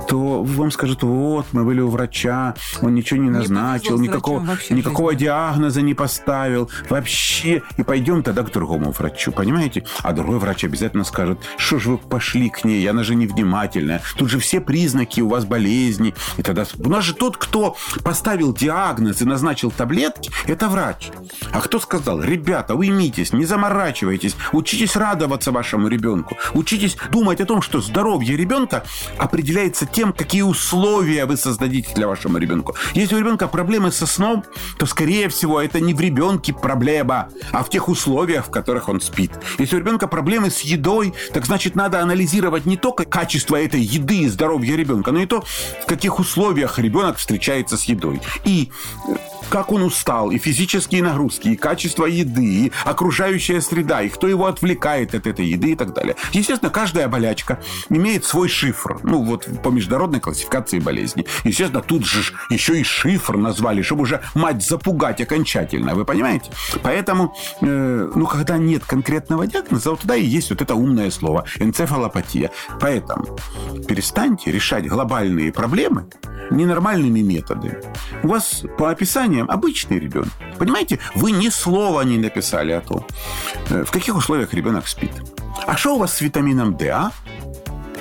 то 0.08 0.44
вам 0.44 0.72
скажут, 0.72 1.04
вот, 1.04 1.48
мы 1.52 1.64
были 1.64 1.82
у 1.82 1.90
врача, 1.90 2.56
он 2.82 2.94
ничего 2.96 3.20
не 3.20 3.30
назначил, 3.30 3.98
не 3.98 4.08
никакого, 4.08 4.58
никакого 4.70 5.16
диагноза 5.16 5.82
не 5.82 5.94
поставил, 5.94 6.70
вообще, 6.90 7.64
и 7.78 7.84
пойдем 7.84 8.24
тогда 8.24 8.44
к 8.44 8.52
другому 8.52 8.92
врачу, 8.92 9.32
понимаете? 9.32 9.86
А 10.04 10.14
другой 10.14 10.40
врач 10.40 10.64
обязательно 10.64 11.04
скажет, 11.04 11.40
что 11.58 11.80
же 11.80 11.92
вы 11.92 11.98
пошли 11.98 12.50
к 12.50 12.64
ней, 12.64 12.88
она 12.90 13.04
же 13.04 13.16
невнимательная, 13.16 14.02
тут 14.18 14.30
же 14.30 14.40
все 14.40 14.62
признаки 14.62 15.22
у 15.22 15.30
вас 15.30 15.46
болезни, 15.46 16.14
и 16.38 16.44
тогда 16.44 16.66
у 16.78 16.90
нас 16.90 17.04
же 17.04 17.14
тот, 17.14 17.38
кто 17.38 17.76
поставил 18.04 18.54
диагноз 18.54 19.22
и 19.22 19.26
назначил 19.26 19.72
таблетки, 19.72 20.32
это 20.46 20.68
врач. 20.70 21.10
А 21.52 21.62
кто 21.62 21.80
сказал, 21.80 22.22
ребята, 22.22 22.76
уймитесь, 22.76 23.34
не 23.34 23.46
заморачивайтесь, 23.46 24.36
учитесь 24.52 24.96
радоваться 24.96 25.52
вашему 25.52 25.88
ребенку, 25.88 26.38
учитесь 26.54 26.98
думать 27.12 27.42
о 27.42 27.46
том, 27.46 27.62
что 27.62 27.82
здоровье 27.82 28.38
ребенка 28.38 28.84
определяется 29.18 29.45
определяется 29.46 29.86
тем, 29.86 30.12
какие 30.12 30.42
условия 30.42 31.26
вы 31.28 31.38
создадите 31.38 31.94
для 31.94 32.08
вашему 32.08 32.40
ребенку. 32.40 32.76
Если 32.96 33.14
у 33.14 33.20
ребенка 33.20 33.48
проблемы 33.48 33.92
со 33.92 34.08
сном, 34.08 34.44
то, 34.80 34.88
скорее 34.88 35.30
всего, 35.30 35.62
это 35.62 35.80
не 35.80 35.94
в 35.94 36.02
ребенке 36.02 36.52
проблема, 36.52 37.30
а 37.52 37.64
в 37.64 37.70
тех 37.70 37.88
условиях, 37.88 38.48
в 38.48 38.50
которых 38.50 38.90
он 38.90 39.02
спит. 39.02 39.32
Если 39.60 39.76
у 39.76 39.80
ребенка 39.80 40.08
проблемы 40.08 40.50
с 40.50 40.62
едой, 40.62 41.14
так 41.32 41.46
значит, 41.46 41.76
надо 41.76 42.02
анализировать 42.02 42.66
не 42.66 42.76
только 42.76 43.06
качество 43.06 43.56
этой 43.56 43.82
еды 43.82 44.22
и 44.22 44.28
здоровье 44.30 44.76
ребенка, 44.76 45.12
но 45.12 45.20
и 45.20 45.28
то, 45.28 45.44
в 45.84 45.86
каких 45.86 46.18
условиях 46.18 46.80
ребенок 46.80 47.18
встречается 47.18 47.78
с 47.78 47.84
едой. 47.84 48.22
И 48.46 48.72
как 49.50 49.72
он 49.72 49.84
устал, 49.84 50.32
и 50.32 50.38
физические 50.38 51.04
нагрузки, 51.04 51.50
и 51.50 51.56
качество 51.56 52.06
еды, 52.06 52.46
и 52.46 52.72
окружающая 52.84 53.62
среда, 53.62 54.02
и 54.02 54.10
кто 54.10 54.28
его 54.28 54.48
отвлекает 54.48 55.14
от 55.14 55.28
этой 55.28 55.46
еды 55.46 55.72
и 55.72 55.76
так 55.76 55.94
далее. 55.94 56.16
Естественно, 56.34 56.72
каждая 56.72 57.08
болячка 57.08 57.62
имеет 57.90 58.26
свой 58.26 58.50
шифр. 58.50 59.00
Ну, 59.04 59.24
вот 59.24 59.35
по 59.38 59.70
международной 59.70 60.20
классификации 60.20 60.80
болезней. 60.80 61.26
Естественно, 61.44 61.82
тут 61.82 62.06
же 62.06 62.34
еще 62.50 62.80
и 62.80 62.84
шифр 62.84 63.38
назвали, 63.38 63.82
чтобы 63.82 64.04
уже 64.04 64.22
мать 64.34 64.64
запугать 64.64 65.22
окончательно. 65.22 65.96
Вы 65.96 66.06
понимаете? 66.06 66.52
Поэтому, 66.84 67.36
э, 67.62 68.12
ну, 68.16 68.26
когда 68.26 68.58
нет 68.58 68.84
конкретного 68.86 69.48
диагноза, 69.48 69.92
вот 69.92 70.02
туда 70.02 70.16
и 70.16 70.26
есть 70.26 70.50
вот 70.50 70.62
это 70.62 70.76
умное 70.76 71.12
слово 71.12 71.46
энцефалопатия. 71.60 72.52
Поэтому 72.80 73.38
перестаньте 73.88 74.52
решать 74.52 74.88
глобальные 74.88 75.52
проблемы 75.52 76.08
ненормальными 76.52 77.22
методами. 77.22 77.78
У 78.24 78.28
вас 78.28 78.64
по 78.78 78.92
описаниям 78.92 79.50
обычный 79.50 80.00
ребенок. 80.00 80.30
Понимаете, 80.58 81.00
вы 81.16 81.32
ни 81.32 81.50
слова 81.50 82.02
не 82.02 82.18
написали 82.18 82.72
о 82.72 82.82
том, 82.82 83.06
э, 83.70 83.84
в 83.84 83.92
каких 83.92 84.16
условиях 84.16 84.54
ребенок 84.54 84.88
спит. 84.88 85.12
А 85.66 85.78
что 85.78 85.96
у 85.96 86.00
вас 86.00 86.16
с 86.18 86.22
витамином 86.22 86.76
D, 86.76 86.90
а? 86.90 87.12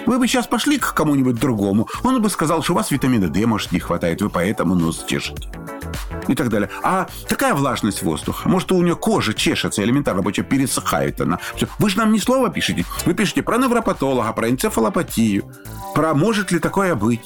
Вы 0.07 0.19
бы 0.19 0.29
сейчас 0.29 0.47
пошли 0.47 0.79
к 0.79 0.93
кому-нибудь 0.93 1.37
другому, 1.37 1.89
он 2.03 2.21
бы 2.21 2.29
сказал, 2.29 2.63
что 2.63 2.73
у 2.73 2.77
вас 2.77 2.91
витамина 2.91 3.29
D, 3.29 3.47
может, 3.47 3.73
не 3.73 3.81
хватает, 3.81 4.21
вы 4.21 4.29
поэтому 4.29 4.75
нос 4.75 5.05
чешете 5.09 5.49
и 6.29 6.35
так 6.35 6.49
далее. 6.49 6.71
А 6.83 7.09
какая 7.29 7.55
влажность 7.55 8.03
воздуха? 8.03 8.49
Может, 8.49 8.73
у 8.73 8.83
нее 8.83 8.97
кожа 8.97 9.35
чешется, 9.35 9.83
элементарно 9.83 10.21
рабочая 10.21 10.43
пересыхает 10.43 11.21
она. 11.21 11.39
Все. 11.55 11.67
Вы 11.79 11.91
же 11.91 11.99
нам 11.99 12.13
ни 12.13 12.19
слова 12.19 12.49
пишете. 12.49 12.85
Вы 13.05 13.15
пишете 13.15 13.43
про 13.43 13.59
невропатолога, 13.59 14.33
про 14.33 14.49
энцефалопатию, 14.49 15.45
про 15.95 16.15
может 16.15 16.51
ли 16.51 16.59
такое 16.59 16.95
быть. 16.95 17.21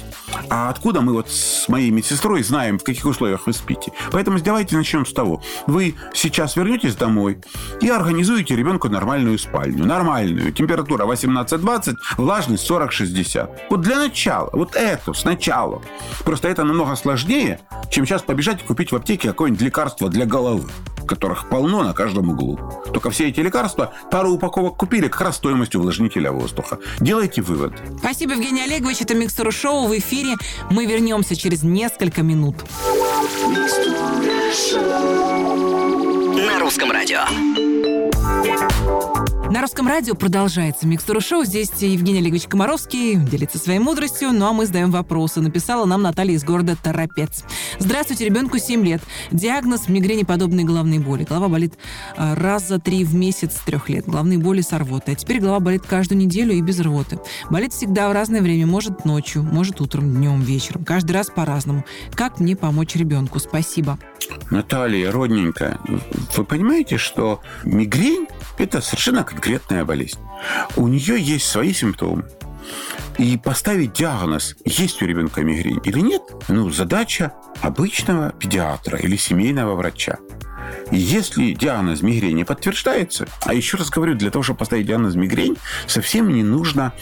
А 0.51 0.69
откуда 0.69 1.01
мы 1.01 1.13
вот 1.13 1.31
с 1.31 1.69
моей 1.69 1.91
медсестрой 1.91 2.43
знаем, 2.43 2.79
в 2.79 2.85
каких 2.85 3.05
условиях 3.05 3.47
вы 3.47 3.53
спите? 3.53 3.93
Поэтому 4.11 4.41
давайте 4.41 4.77
начнем 4.77 5.07
с 5.07 5.13
того. 5.13 5.43
Вы 5.67 5.95
сейчас 6.13 6.57
вернетесь 6.57 6.97
домой 6.97 7.41
и 7.81 7.89
организуете 7.89 8.57
ребенку 8.57 8.89
нормальную 8.89 9.39
спальню. 9.39 9.85
Нормальную. 9.85 10.53
Температура 10.53 11.05
18-20, 11.05 11.95
влажность 12.17 12.69
40-60. 12.69 13.51
Вот 13.71 13.81
для 13.81 13.97
начала. 13.97 14.51
Вот 14.53 14.75
это 14.75 15.13
сначала. 15.13 15.83
Просто 16.25 16.49
это 16.49 16.65
намного 16.65 16.97
сложнее, 16.97 17.61
чем 17.91 18.07
сейчас 18.07 18.23
побежать 18.23 18.63
и 18.63 18.67
купить 18.67 18.88
в 18.93 18.97
аптеке 18.97 19.29
какое-нибудь 19.29 19.63
лекарство 19.63 20.09
для 20.09 20.27
головы 20.27 20.69
которых 21.09 21.49
полно 21.49 21.83
на 21.83 21.93
каждом 21.95 22.31
углу. 22.31 22.61
Только 22.93 23.11
все 23.11 23.29
эти 23.29 23.41
лекарства 23.41 23.93
пару 24.13 24.31
упаковок 24.33 24.77
купили 24.77 25.09
как 25.09 25.23
раз 25.23 25.37
стоимостью 25.37 25.81
увлажнителя 25.81 26.31
воздуха. 26.31 26.79
Делайте 27.01 27.43
вывод. 27.43 27.73
Спасибо, 27.99 28.35
Евгений 28.35 28.63
Олегович. 28.63 29.01
Это 29.01 29.15
Микстура 29.15 29.51
Шоу 29.51 29.89
в 29.89 29.99
эфире. 29.99 30.37
Мы 30.71 30.87
вернемся 30.87 31.35
через 31.35 31.65
несколько 31.65 32.23
минут. 32.23 32.57
На 36.37 36.59
русском 36.61 36.93
радио. 36.93 37.68
На 39.59 39.63
русском 39.63 39.89
радио 39.89 40.15
продолжается 40.15 40.87
микстура 40.87 41.19
шоу. 41.19 41.45
Здесь 41.45 41.73
Евгений 41.81 42.21
Олегович 42.21 42.45
Комаровский 42.45 43.17
делится 43.17 43.59
своей 43.59 43.81
мудростью, 43.81 44.31
ну 44.31 44.47
а 44.47 44.53
мы 44.53 44.67
задаем 44.67 44.93
вопросы. 44.93 45.41
Написала 45.41 45.85
нам 45.85 46.01
Наталья 46.01 46.37
из 46.37 46.45
города 46.45 46.77
Торопец. 46.81 47.43
Здравствуйте, 47.81 48.25
ребенку 48.25 48.59
7 48.59 48.85
лет. 48.87 49.03
Диагноз 49.33 49.89
мигрени 49.89 50.23
подобные 50.23 50.65
головные 50.65 51.01
боли. 51.01 51.25
Голова 51.25 51.49
болит 51.49 51.75
а, 52.17 52.37
раз 52.37 52.69
за 52.69 52.79
три 52.79 53.03
в 53.03 53.17
месяц 53.17 53.57
с 53.57 53.65
трех 53.65 53.89
лет. 53.89 54.07
Головные 54.07 54.39
боли 54.39 54.61
с 54.61 54.71
рвотой. 54.71 55.15
А 55.15 55.17
теперь 55.17 55.41
голова 55.41 55.59
болит 55.59 55.83
каждую 55.85 56.19
неделю 56.19 56.55
и 56.55 56.61
без 56.61 56.79
рвоты. 56.79 57.19
Болит 57.51 57.73
всегда 57.73 58.09
в 58.11 58.13
разное 58.13 58.43
время. 58.43 58.65
Может 58.65 59.05
ночью, 59.05 59.43
может 59.43 59.81
утром, 59.81 60.09
днем, 60.09 60.41
вечером. 60.41 60.85
Каждый 60.85 61.11
раз 61.11 61.31
по-разному. 61.35 61.85
Как 62.15 62.39
мне 62.39 62.55
помочь 62.55 62.95
ребенку? 62.95 63.41
Спасибо. 63.41 63.99
Наталья, 64.51 65.11
родненькая, 65.13 65.79
вы 66.37 66.45
понимаете, 66.45 66.97
что 66.97 67.41
мигрень– 67.65 68.27
это 68.59 68.81
совершенно 68.81 69.25
конкретная 69.25 69.85
болезнь. 69.85 70.19
У 70.77 70.89
нее 70.89 71.21
есть 71.21 71.47
свои 71.47 71.73
симптомы. 71.73 72.25
И 73.19 73.37
поставить 73.37 73.95
диагноз, 73.95 74.57
есть 74.65 75.03
у 75.03 75.07
ребенка 75.07 75.43
мигрень 75.43 75.81
или 75.85 76.01
нет, 76.01 76.23
ну, 76.49 76.71
задача 76.71 77.33
обычного 77.61 78.31
педиатра 78.33 78.99
или 78.99 79.17
семейного 79.17 79.75
врача. 79.75 80.19
Если 80.91 81.53
диагноз 81.53 82.01
мигрени 82.03 82.45
подтверждается, 82.45 83.29
а 83.45 83.53
еще 83.53 83.77
раз 83.77 83.91
говорю, 83.91 84.15
для 84.15 84.31
того, 84.31 84.43
чтобы 84.43 84.59
поставить 84.59 84.87
диагноз 84.87 85.17
мигрень, 85.17 85.57
совсем 85.87 86.33
не 86.33 86.43
нужно 86.43 86.93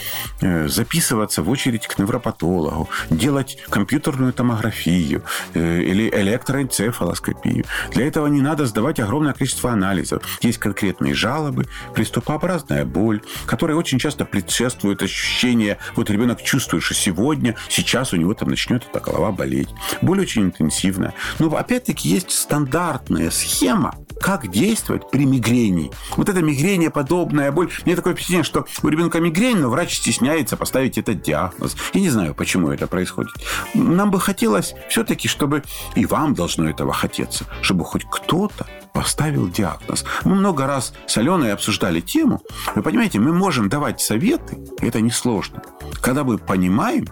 э, 0.41 0.69
записываться 0.69 1.43
в 1.43 1.51
очередь 1.51 1.87
к 1.87 1.99
невропатологу, 1.99 2.89
делать 3.11 3.59
компьютерную 3.69 4.33
томографию 4.33 5.23
э, 5.55 5.83
или 5.83 6.11
электроэнцефалоскопию. 6.11 7.65
Для 7.93 8.07
этого 8.07 8.27
не 8.27 8.41
надо 8.41 8.67
сдавать 8.67 8.99
огромное 8.99 9.33
количество 9.33 9.71
анализов. 9.71 10.23
Есть 10.41 10.59
конкретные 10.59 11.15
жалобы, 11.15 11.67
приступообразная 11.95 12.85
боль, 12.85 13.23
которая 13.47 13.77
очень 13.77 13.99
часто 13.99 14.25
предшествует 14.25 15.03
ощущение, 15.03 15.79
вот 15.95 16.11
ребенок 16.11 16.43
чувствует, 16.43 16.83
что 16.83 16.95
сегодня, 16.95 17.55
сейчас 17.69 18.13
у 18.13 18.17
него 18.17 18.35
там 18.35 18.49
начнет 18.51 18.85
эта 18.89 19.01
голова 19.01 19.31
болеть. 19.31 19.69
Боль 20.03 20.21
очень 20.21 20.43
интенсивная. 20.43 21.15
Но 21.39 21.55
опять-таки 21.55 22.09
есть 22.09 22.33
стандартная 22.33 23.31
схема, 23.31 23.56
тема, 23.59 23.95
как 24.21 24.51
действовать 24.51 25.11
при 25.11 25.25
мигрени. 25.25 25.91
Вот 26.17 26.29
эта 26.29 26.43
мигрения 26.43 26.91
подобная 26.91 27.51
боль. 27.53 27.71
Мне 27.85 27.97
такое 27.97 28.15
впечатление, 28.15 28.45
что 28.45 28.67
у 28.83 28.89
ребенка 28.89 29.21
мигрень, 29.21 29.59
но 29.59 29.71
врач 29.71 29.97
стесняется 29.97 30.57
поставить 30.57 30.99
этот 30.99 31.23
диагноз. 31.23 31.77
Я 31.95 32.01
не 32.01 32.11
знаю, 32.11 32.35
почему 32.35 32.71
это 32.71 32.87
происходит. 32.87 33.33
Нам 33.75 34.11
бы 34.11 34.21
хотелось 34.21 34.75
все-таки, 34.89 35.29
чтобы 35.29 35.63
и 35.95 36.05
вам 36.05 36.35
должно 36.35 36.69
этого 36.69 36.93
хотеться, 36.93 37.45
чтобы 37.63 37.85
хоть 37.85 38.05
кто-то 38.11 38.67
поставил 38.93 39.49
диагноз. 39.49 40.05
Мы 40.25 40.35
много 40.35 40.67
раз 40.67 40.93
с 41.07 41.17
Аленой 41.17 41.53
обсуждали 41.53 42.01
тему. 42.01 42.43
Вы 42.75 42.83
понимаете, 42.83 43.19
мы 43.19 43.33
можем 43.33 43.69
давать 43.69 44.01
советы, 44.01 44.59
это 44.81 45.01
несложно, 45.01 45.63
когда 46.01 46.25
мы 46.25 46.39
понимаем, 46.39 47.07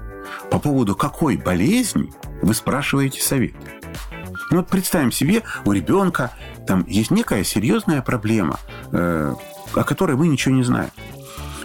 по 0.50 0.58
поводу 0.58 0.94
какой 0.94 1.36
болезни 1.36 2.12
вы 2.42 2.54
спрашиваете 2.54 3.20
совет. 3.22 3.54
Ну 4.50 4.58
вот 4.58 4.68
представим 4.68 5.12
себе, 5.12 5.42
у 5.64 5.72
ребенка 5.72 6.32
там 6.66 6.84
есть 6.86 7.10
некая 7.10 7.44
серьезная 7.44 8.02
проблема, 8.02 8.58
э, 8.92 9.34
о 9.74 9.84
которой 9.84 10.16
мы 10.16 10.28
ничего 10.28 10.54
не 10.54 10.62
знаем. 10.62 10.90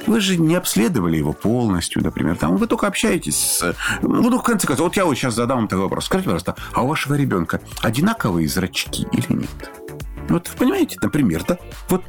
Вы 0.07 0.21
же 0.21 0.37
не 0.37 0.55
обследовали 0.55 1.17
его 1.17 1.33
полностью, 1.33 2.01
например. 2.01 2.37
Там 2.37 2.57
вы 2.57 2.67
только 2.67 2.87
общаетесь 2.87 3.37
с... 3.37 3.75
Ну, 4.01 4.39
в 4.39 4.43
конце 4.43 4.65
концов, 4.65 4.87
вот 4.87 4.97
я 4.97 5.05
вот 5.05 5.15
сейчас 5.15 5.35
задам 5.35 5.59
вам 5.59 5.67
такой 5.67 5.83
вопрос. 5.83 6.05
Скажите, 6.05 6.25
пожалуйста, 6.25 6.55
а 6.73 6.81
у 6.81 6.87
вашего 6.87 7.13
ребенка 7.13 7.61
одинаковые 7.81 8.47
зрачки 8.47 9.05
или 9.11 9.25
нет? 9.29 9.88
Вот, 10.29 10.49
понимаете, 10.57 10.97
например, 11.01 11.43
да? 11.47 11.57
Вот 11.89 12.03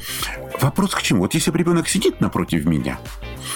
вопрос 0.60 0.94
к 0.94 1.02
чему? 1.02 1.22
Вот 1.22 1.34
если 1.34 1.50
ребенок 1.50 1.88
сидит 1.88 2.20
напротив 2.20 2.64
меня, 2.64 2.98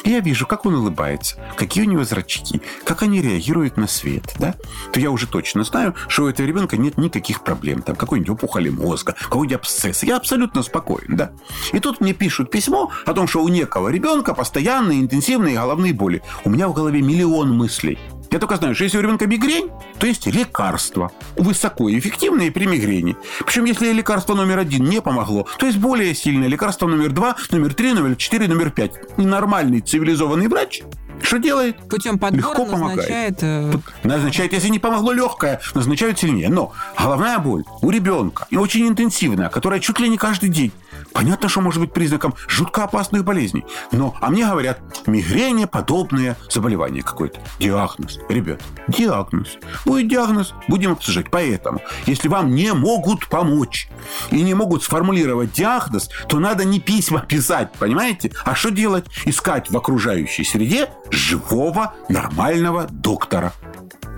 я 0.04 0.20
вижу, 0.20 0.46
как 0.46 0.66
он 0.66 0.74
улыбается, 0.74 1.36
какие 1.56 1.84
у 1.84 1.88
него 1.88 2.04
зрачки, 2.04 2.60
как 2.84 3.02
они 3.02 3.20
реагируют 3.20 3.76
на 3.76 3.86
свет, 3.86 4.34
да, 4.38 4.54
то 4.92 5.00
я 5.00 5.10
уже 5.10 5.26
точно 5.26 5.64
знаю, 5.64 5.94
что 6.08 6.24
у 6.24 6.28
этого 6.28 6.46
ребенка 6.46 6.76
нет 6.76 6.98
никаких 6.98 7.42
проблем. 7.42 7.82
Там 7.82 7.96
какой-нибудь 7.96 8.30
опухоли 8.30 8.70
мозга, 8.70 9.14
какой-нибудь 9.18 9.56
абсцесс. 9.56 10.02
Я 10.02 10.16
абсолютно 10.16 10.62
спокоен, 10.62 11.16
да. 11.16 11.32
И 11.72 11.80
тут 11.80 12.00
мне 12.00 12.14
пишут 12.14 12.50
письмо 12.50 12.90
о 13.06 13.12
том, 13.12 13.28
что 13.28 13.42
у 13.42 13.48
некого 13.48 13.88
ребенка 13.88 14.34
постоянные 14.34 15.00
интенсивные 15.00 15.56
головные 15.56 15.92
боли. 15.92 16.22
У 16.44 16.50
меня 16.50 16.68
в 16.68 16.74
голове 16.74 17.02
миллион 17.02 17.56
мыслей. 17.56 17.98
Я 18.34 18.40
только 18.40 18.56
знаю, 18.56 18.74
что 18.74 18.82
если 18.82 18.98
у 18.98 19.00
ребенка 19.00 19.28
мигрень, 19.28 19.70
то 20.00 20.08
есть 20.08 20.26
лекарство. 20.26 21.12
Высокоэффективное 21.36 22.50
при 22.50 22.66
мигрени. 22.66 23.16
Причем, 23.46 23.64
если 23.64 23.92
лекарство 23.92 24.34
номер 24.34 24.58
один 24.58 24.86
не 24.86 25.00
помогло, 25.00 25.46
то 25.56 25.66
есть 25.66 25.78
более 25.78 26.16
сильное 26.16 26.48
лекарство 26.48 26.88
номер 26.88 27.12
два, 27.12 27.36
номер 27.52 27.74
три, 27.74 27.92
номер 27.92 28.16
четыре, 28.16 28.48
номер 28.48 28.70
пять. 28.72 28.94
Нормальный 29.16 29.82
цивилизованный 29.82 30.48
врач 30.48 30.82
что 31.22 31.38
делает? 31.38 31.78
Путем 31.88 32.18
подбора 32.18 32.58
Легко 32.58 32.76
назначает... 32.76 33.38
Помогает. 33.38 33.82
Э, 34.02 34.06
назначает, 34.06 34.52
если 34.52 34.68
не 34.68 34.78
помогло 34.78 35.12
легкое, 35.12 35.60
назначают 35.72 36.18
сильнее. 36.18 36.48
Но 36.50 36.72
головная 36.98 37.38
боль 37.38 37.64
у 37.80 37.90
ребенка, 37.90 38.46
и 38.50 38.56
очень 38.56 38.86
интенсивная, 38.86 39.48
которая 39.48 39.80
чуть 39.80 39.98
ли 40.00 40.08
не 40.08 40.18
каждый 40.18 40.50
день, 40.50 40.72
Понятно, 41.14 41.48
что 41.48 41.60
может 41.60 41.80
быть 41.80 41.92
признаком 41.92 42.34
жутко 42.48 42.84
опасных 42.84 43.24
болезней. 43.24 43.64
Но, 43.92 44.14
а 44.20 44.30
мне 44.30 44.44
говорят, 44.46 44.80
мигрень 45.06 45.66
подобное 45.68 46.36
заболевание 46.50 47.04
какое-то. 47.04 47.40
Диагноз. 47.60 48.18
Ребят, 48.28 48.60
диагноз. 48.88 49.56
Будет 49.86 50.08
диагноз, 50.08 50.52
будем 50.66 50.92
обсуждать. 50.92 51.30
Поэтому, 51.30 51.80
если 52.06 52.26
вам 52.26 52.52
не 52.52 52.72
могут 52.74 53.28
помочь 53.28 53.88
и 54.32 54.42
не 54.42 54.54
могут 54.54 54.82
сформулировать 54.82 55.52
диагноз, 55.52 56.10
то 56.28 56.40
надо 56.40 56.64
не 56.64 56.80
письма 56.80 57.20
писать, 57.20 57.72
понимаете? 57.78 58.32
А 58.44 58.56
что 58.56 58.70
делать? 58.70 59.06
Искать 59.24 59.70
в 59.70 59.76
окружающей 59.76 60.44
среде 60.44 60.90
живого, 61.10 61.94
нормального 62.08 62.88
доктора. 62.90 63.52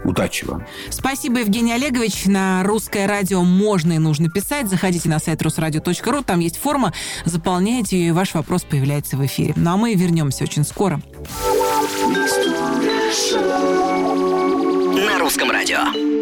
Удачи 0.07 0.45
вам. 0.45 0.65
Спасибо, 0.91 1.41
Евгений 1.41 1.73
Олегович. 1.73 2.27
На 2.27 2.63
русское 2.63 3.07
радио 3.07 3.43
можно 3.43 3.95
и 3.95 3.99
нужно 3.99 4.31
писать. 4.31 4.71
Заходите 4.71 5.09
на 5.09 5.19
сайт 5.19 5.43
русрадио.ру, 5.43 6.23
там 6.23 6.41
есть 6.41 6.59
форма, 6.59 6.93
заполняйте 7.25 7.99
ее, 7.99 8.09
и 8.09 8.13
ваш 8.13 8.35
вопрос 8.35 8.63
появляется 8.63 9.17
в 9.17 9.27
эфире. 9.27 9.53
Ну 9.57 9.73
а 9.73 9.77
мы 9.77 9.95
вернемся 9.95 10.45
очень 10.45 10.65
скоро. 10.65 11.01
На 14.95 15.19
русском 15.19 15.51
радио. 15.51 16.16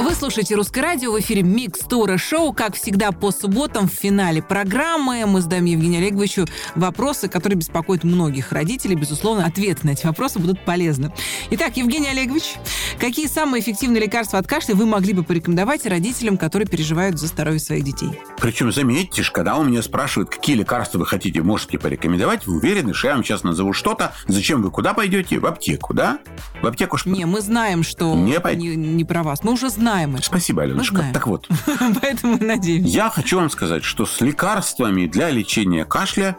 Вы 0.00 0.14
слушаете 0.14 0.54
«Русское 0.54 0.80
радио», 0.80 1.10
в 1.10 1.18
эфире 1.18 1.42
«Микстура 1.42 2.18
шоу». 2.18 2.52
Как 2.52 2.76
всегда, 2.76 3.10
по 3.10 3.32
субботам 3.32 3.88
в 3.88 3.92
финале 3.92 4.40
программы 4.40 5.26
мы 5.26 5.40
задаем 5.40 5.64
Евгению 5.64 6.00
Олеговичу 6.00 6.46
вопросы, 6.76 7.28
которые 7.28 7.58
беспокоят 7.58 8.04
многих 8.04 8.52
родителей. 8.52 8.94
Безусловно, 8.94 9.44
ответы 9.44 9.86
на 9.86 9.90
эти 9.90 10.06
вопросы 10.06 10.38
будут 10.38 10.64
полезны. 10.64 11.12
Итак, 11.50 11.76
Евгений 11.76 12.08
Олегович, 12.08 12.54
какие 13.00 13.26
самые 13.26 13.60
эффективные 13.60 14.02
лекарства 14.02 14.38
от 14.38 14.46
кашля 14.46 14.74
вы 14.74 14.86
могли 14.86 15.14
бы 15.14 15.24
порекомендовать 15.24 15.84
родителям, 15.84 16.36
которые 16.36 16.68
переживают 16.68 17.18
за 17.18 17.26
здоровье 17.26 17.58
своих 17.58 17.82
детей? 17.82 18.10
Причем, 18.40 18.72
заметьте, 18.72 19.22
когда 19.30 19.56
у 19.56 19.64
меня 19.64 19.82
спрашивают, 19.82 20.30
какие 20.30 20.56
лекарства 20.56 20.98
вы 20.98 21.06
хотите, 21.06 21.42
можете 21.42 21.78
порекомендовать, 21.78 22.46
вы 22.46 22.56
уверены, 22.56 22.94
что 22.94 23.08
я 23.08 23.14
вам 23.14 23.24
сейчас 23.24 23.42
назову 23.42 23.72
что-то, 23.72 24.12
зачем 24.26 24.62
вы 24.62 24.70
куда 24.70 24.94
пойдете? 24.94 25.38
В 25.38 25.46
аптеку, 25.46 25.94
да? 25.94 26.18
В 26.62 26.66
аптеку 26.66 26.96
что? 26.96 27.08
Не, 27.10 27.26
мы 27.26 27.40
знаем, 27.40 27.82
что 27.82 28.14
не, 28.14 28.38
не, 28.56 28.76
не 28.76 29.04
про 29.04 29.22
вас. 29.22 29.42
Мы 29.42 29.52
уже 29.52 29.70
знаем 29.70 30.14
это. 30.14 30.24
Спасибо, 30.24 30.62
Аленушка. 30.62 31.04
Так 31.12 31.26
вот. 31.26 31.48
Поэтому 32.00 32.38
надеемся. 32.38 32.88
Я 32.88 33.10
хочу 33.10 33.38
вам 33.38 33.50
сказать, 33.50 33.84
что 33.84 34.06
с 34.06 34.20
лекарствами 34.20 35.06
для 35.06 35.30
лечения 35.30 35.84
кашля 35.84 36.36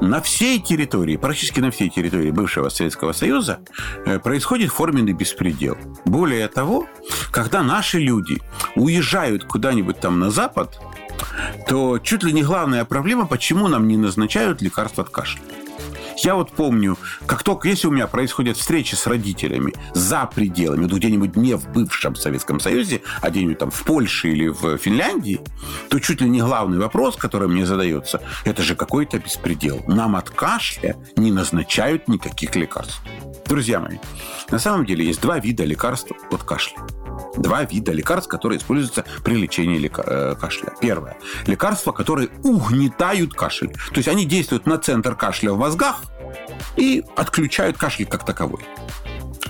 на 0.00 0.20
всей 0.20 0.60
территории, 0.60 1.16
практически 1.16 1.60
на 1.60 1.70
всей 1.70 1.90
территории 1.90 2.30
бывшего 2.30 2.68
Советского 2.68 3.12
Союза 3.12 3.60
э, 4.04 4.18
происходит 4.18 4.70
форменный 4.72 5.12
беспредел. 5.12 5.76
Более 6.04 6.48
того, 6.48 6.86
когда 7.30 7.62
наши 7.62 7.98
люди 7.98 8.40
уезжают 8.74 9.44
куда-нибудь 9.44 10.00
там 10.00 10.18
на 10.18 10.30
Запад, 10.30 10.80
то 11.68 11.98
чуть 11.98 12.22
ли 12.22 12.32
не 12.32 12.42
главная 12.42 12.84
проблема, 12.84 13.26
почему 13.26 13.68
нам 13.68 13.88
не 13.88 13.96
назначают 13.96 14.62
лекарства 14.62 15.04
от 15.04 15.10
кашля. 15.10 15.40
Я 16.22 16.34
вот 16.34 16.52
помню, 16.52 16.98
как 17.26 17.42
только, 17.42 17.68
если 17.68 17.86
у 17.86 17.90
меня 17.90 18.06
происходят 18.06 18.56
встречи 18.56 18.94
с 18.94 19.06
родителями 19.06 19.72
за 19.94 20.26
пределами, 20.26 20.84
ну, 20.84 20.96
где-нибудь 20.96 21.36
не 21.36 21.54
в 21.54 21.68
бывшем 21.70 22.14
Советском 22.14 22.60
Союзе, 22.60 23.00
а 23.22 23.30
где-нибудь 23.30 23.58
там 23.58 23.70
в 23.70 23.82
Польше 23.84 24.28
или 24.28 24.48
в 24.48 24.76
Финляндии, 24.76 25.40
то 25.88 25.98
чуть 25.98 26.20
ли 26.20 26.28
не 26.28 26.40
главный 26.40 26.78
вопрос, 26.78 27.16
который 27.16 27.48
мне 27.48 27.64
задается, 27.64 28.20
это 28.44 28.62
же 28.62 28.74
какой-то 28.74 29.18
беспредел. 29.18 29.82
Нам 29.86 30.14
от 30.14 30.28
кашля 30.28 30.96
не 31.16 31.32
назначают 31.32 32.06
никаких 32.06 32.54
лекарств. 32.54 33.00
Друзья 33.46 33.80
мои, 33.80 33.96
на 34.50 34.58
самом 34.58 34.84
деле 34.84 35.06
есть 35.06 35.22
два 35.22 35.38
вида 35.38 35.64
лекарств 35.64 36.12
от 36.30 36.42
кашля 36.42 36.76
два 37.36 37.64
вида 37.64 37.92
лекарств, 37.92 38.28
которые 38.28 38.58
используются 38.58 39.04
при 39.24 39.34
лечении 39.34 39.90
э, 39.94 40.34
кашля. 40.34 40.72
Первое. 40.80 41.16
Лекарства, 41.46 41.92
которые 41.92 42.28
угнетают 42.42 43.34
кашель. 43.34 43.72
То 43.72 43.96
есть 43.96 44.08
они 44.08 44.24
действуют 44.24 44.66
на 44.66 44.78
центр 44.78 45.14
кашля 45.14 45.52
в 45.52 45.58
мозгах 45.58 46.02
и 46.76 47.04
отключают 47.16 47.76
кашель 47.76 48.06
как 48.06 48.24
таковой. 48.24 48.60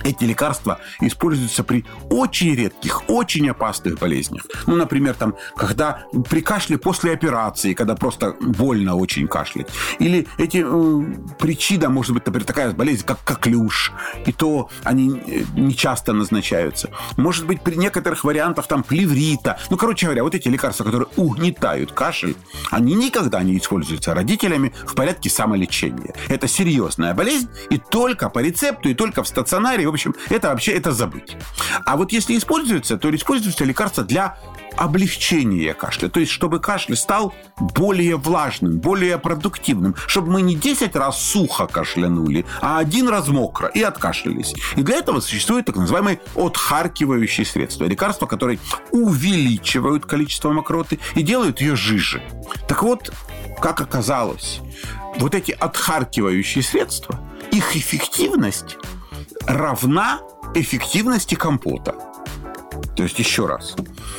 Эти 0.03 0.23
лекарства 0.23 0.79
используются 1.01 1.63
при 1.63 1.85
очень 2.09 2.55
редких, 2.55 3.03
очень 3.09 3.49
опасных 3.49 3.99
болезнях. 3.99 4.43
Ну, 4.67 4.75
например, 4.75 5.15
там, 5.15 5.35
когда 5.55 6.03
при 6.29 6.41
кашле 6.41 6.77
после 6.77 7.13
операции, 7.13 7.73
когда 7.73 7.95
просто 7.95 8.35
больно 8.39 8.95
очень 8.95 9.27
кашлять. 9.27 9.67
Или 9.99 10.27
эти 10.37 10.63
э, 10.65 11.35
причина, 11.39 11.89
может 11.89 12.13
быть, 12.13 12.25
например, 12.25 12.45
такая 12.45 12.71
болезнь, 12.71 13.05
как 13.05 13.23
коклюш, 13.23 13.91
и 14.25 14.31
то 14.31 14.69
они 14.83 15.21
э, 15.27 15.43
не 15.55 15.75
часто 15.75 16.13
назначаются. 16.13 16.89
Может 17.17 17.45
быть, 17.45 17.61
при 17.61 17.75
некоторых 17.75 18.23
вариантах 18.23 18.67
там 18.67 18.83
плеврита. 18.83 19.59
Ну, 19.69 19.77
короче 19.77 20.07
говоря, 20.07 20.23
вот 20.23 20.35
эти 20.35 20.47
лекарства, 20.47 20.83
которые 20.83 21.07
угнетают 21.15 21.91
кашель, 21.91 22.35
они 22.69 22.93
никогда 22.95 23.43
не 23.43 23.57
используются 23.57 24.13
родителями 24.13 24.73
в 24.85 24.95
порядке 24.95 25.29
самолечения. 25.29 26.13
Это 26.27 26.47
серьезная 26.47 27.13
болезнь, 27.13 27.49
и 27.69 27.77
только 27.77 28.29
по 28.29 28.39
рецепту, 28.39 28.89
и 28.89 28.93
только 28.93 29.23
в 29.23 29.27
стационаре, 29.27 29.80
в 29.85 29.93
общем, 29.93 30.15
это 30.29 30.49
вообще 30.49 30.71
это 30.73 30.91
забыть. 30.91 31.35
А 31.85 31.97
вот 31.97 32.11
если 32.11 32.37
используется, 32.37 32.97
то 32.97 33.13
используются 33.13 33.65
лекарства 33.65 34.03
для 34.03 34.37
облегчения 34.77 35.73
кашля. 35.73 36.09
То 36.09 36.19
есть, 36.19 36.31
чтобы 36.31 36.59
кашель 36.59 36.95
стал 36.95 37.33
более 37.59 38.15
влажным, 38.15 38.79
более 38.79 39.17
продуктивным. 39.17 39.95
Чтобы 40.07 40.31
мы 40.31 40.41
не 40.41 40.55
10 40.55 40.95
раз 40.95 41.21
сухо 41.21 41.67
кашлянули, 41.67 42.45
а 42.61 42.79
один 42.79 43.09
раз 43.09 43.27
мокро 43.27 43.67
и 43.67 43.81
откашлялись. 43.81 44.53
И 44.75 44.81
для 44.81 44.97
этого 44.97 45.19
существуют 45.19 45.65
так 45.65 45.75
называемые 45.75 46.19
отхаркивающие 46.35 47.45
средства. 47.45 47.85
Лекарства, 47.85 48.25
которые 48.25 48.59
увеличивают 48.91 50.05
количество 50.05 50.51
мокроты 50.51 50.99
и 51.15 51.21
делают 51.21 51.61
ее 51.61 51.75
жиже. 51.75 52.21
Так 52.67 52.83
вот, 52.83 53.11
как 53.61 53.81
оказалось, 53.81 54.61
вот 55.17 55.35
эти 55.35 55.51
отхаркивающие 55.51 56.63
средства, 56.63 57.19
их 57.51 57.75
эффективность 57.75 58.77
равна 59.47 60.19
эффективности 60.55 61.35
компота. 61.35 61.95
То 62.95 63.03
есть 63.03 63.17
еще 63.19 63.45
раз. 63.47 63.75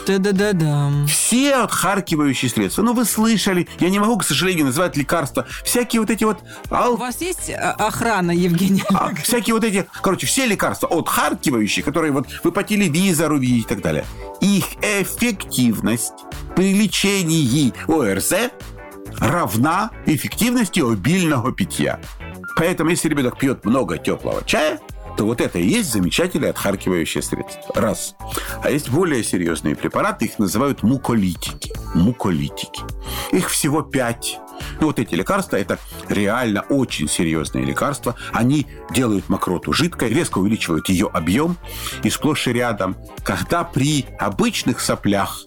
Да-да-да-да. 0.07 0.91
Все 1.07 1.57
отхаркивающие 1.57 2.51
средства. 2.51 2.83
Ну, 2.83 2.95
вы 2.95 3.05
слышали. 3.05 3.69
Я 3.79 3.91
не 3.91 3.99
могу, 3.99 4.17
к 4.19 4.25
сожалению, 4.25 4.67
называть 4.67 4.97
лекарства. 4.97 5.47
Всякие 5.65 6.01
вот 6.01 6.11
эти 6.11 6.25
вот... 6.25 6.39
Ал... 6.71 6.95
У 6.95 6.97
вас 6.97 7.21
есть 7.21 7.51
а, 7.51 7.73
охрана, 7.73 8.31
Евгений? 8.31 8.83
А, 8.93 9.15
всякие 9.23 9.55
вот 9.55 9.65
эти... 9.65 9.87
Короче, 10.03 10.27
все 10.27 10.47
лекарства 10.47 10.89
отхаркивающие, 10.89 11.85
которые 11.85 12.13
вот 12.13 12.27
вы 12.43 12.51
по 12.51 12.63
телевизору 12.63 13.39
видите 13.39 13.61
и 13.61 13.69
так 13.69 13.83
далее. 13.83 14.05
Их 14.41 14.65
эффективность 14.83 16.25
при 16.57 16.75
лечении 16.75 17.73
ОРЗ 17.89 18.51
равна 19.19 19.91
эффективности 20.07 20.81
обильного 20.81 21.53
питья. 21.53 22.01
Поэтому, 22.57 22.91
если 22.91 23.09
ребенок 23.09 23.39
пьет 23.39 23.65
много 23.65 23.99
теплого 23.99 24.43
чая, 24.45 24.81
то 25.17 25.25
вот 25.25 25.41
это 25.41 25.59
и 25.59 25.67
есть 25.67 25.93
замечательное 25.93 26.51
отхаркивающее 26.51 27.23
средство. 27.23 27.75
Раз. 27.75 28.15
А 28.63 28.71
есть 28.71 28.91
более 28.91 29.23
серьезные 29.23 29.77
препараты, 29.77 30.27
их 30.27 30.39
называют 30.39 30.83
муколитики. 30.83 31.73
Муколитики. 31.95 32.83
Их 33.33 33.51
всего 33.51 33.83
пять. 33.83 34.39
Ну, 34.81 34.87
вот 34.89 34.99
эти 34.99 35.15
лекарства, 35.15 35.57
это 35.57 35.79
реально 36.09 36.63
очень 36.69 37.09
серьезные 37.09 37.65
лекарства. 37.65 38.15
Они 38.33 38.67
делают 38.91 39.29
мокроту 39.29 39.73
жидкой, 39.73 40.11
резко 40.11 40.39
увеличивают 40.39 40.89
ее 40.89 41.09
объем. 41.13 41.57
И 42.03 42.11
сплошь 42.11 42.49
и 42.49 42.53
рядом, 42.53 42.97
когда 43.25 43.65
при 43.65 44.07
обычных 44.19 44.81
соплях 44.81 45.45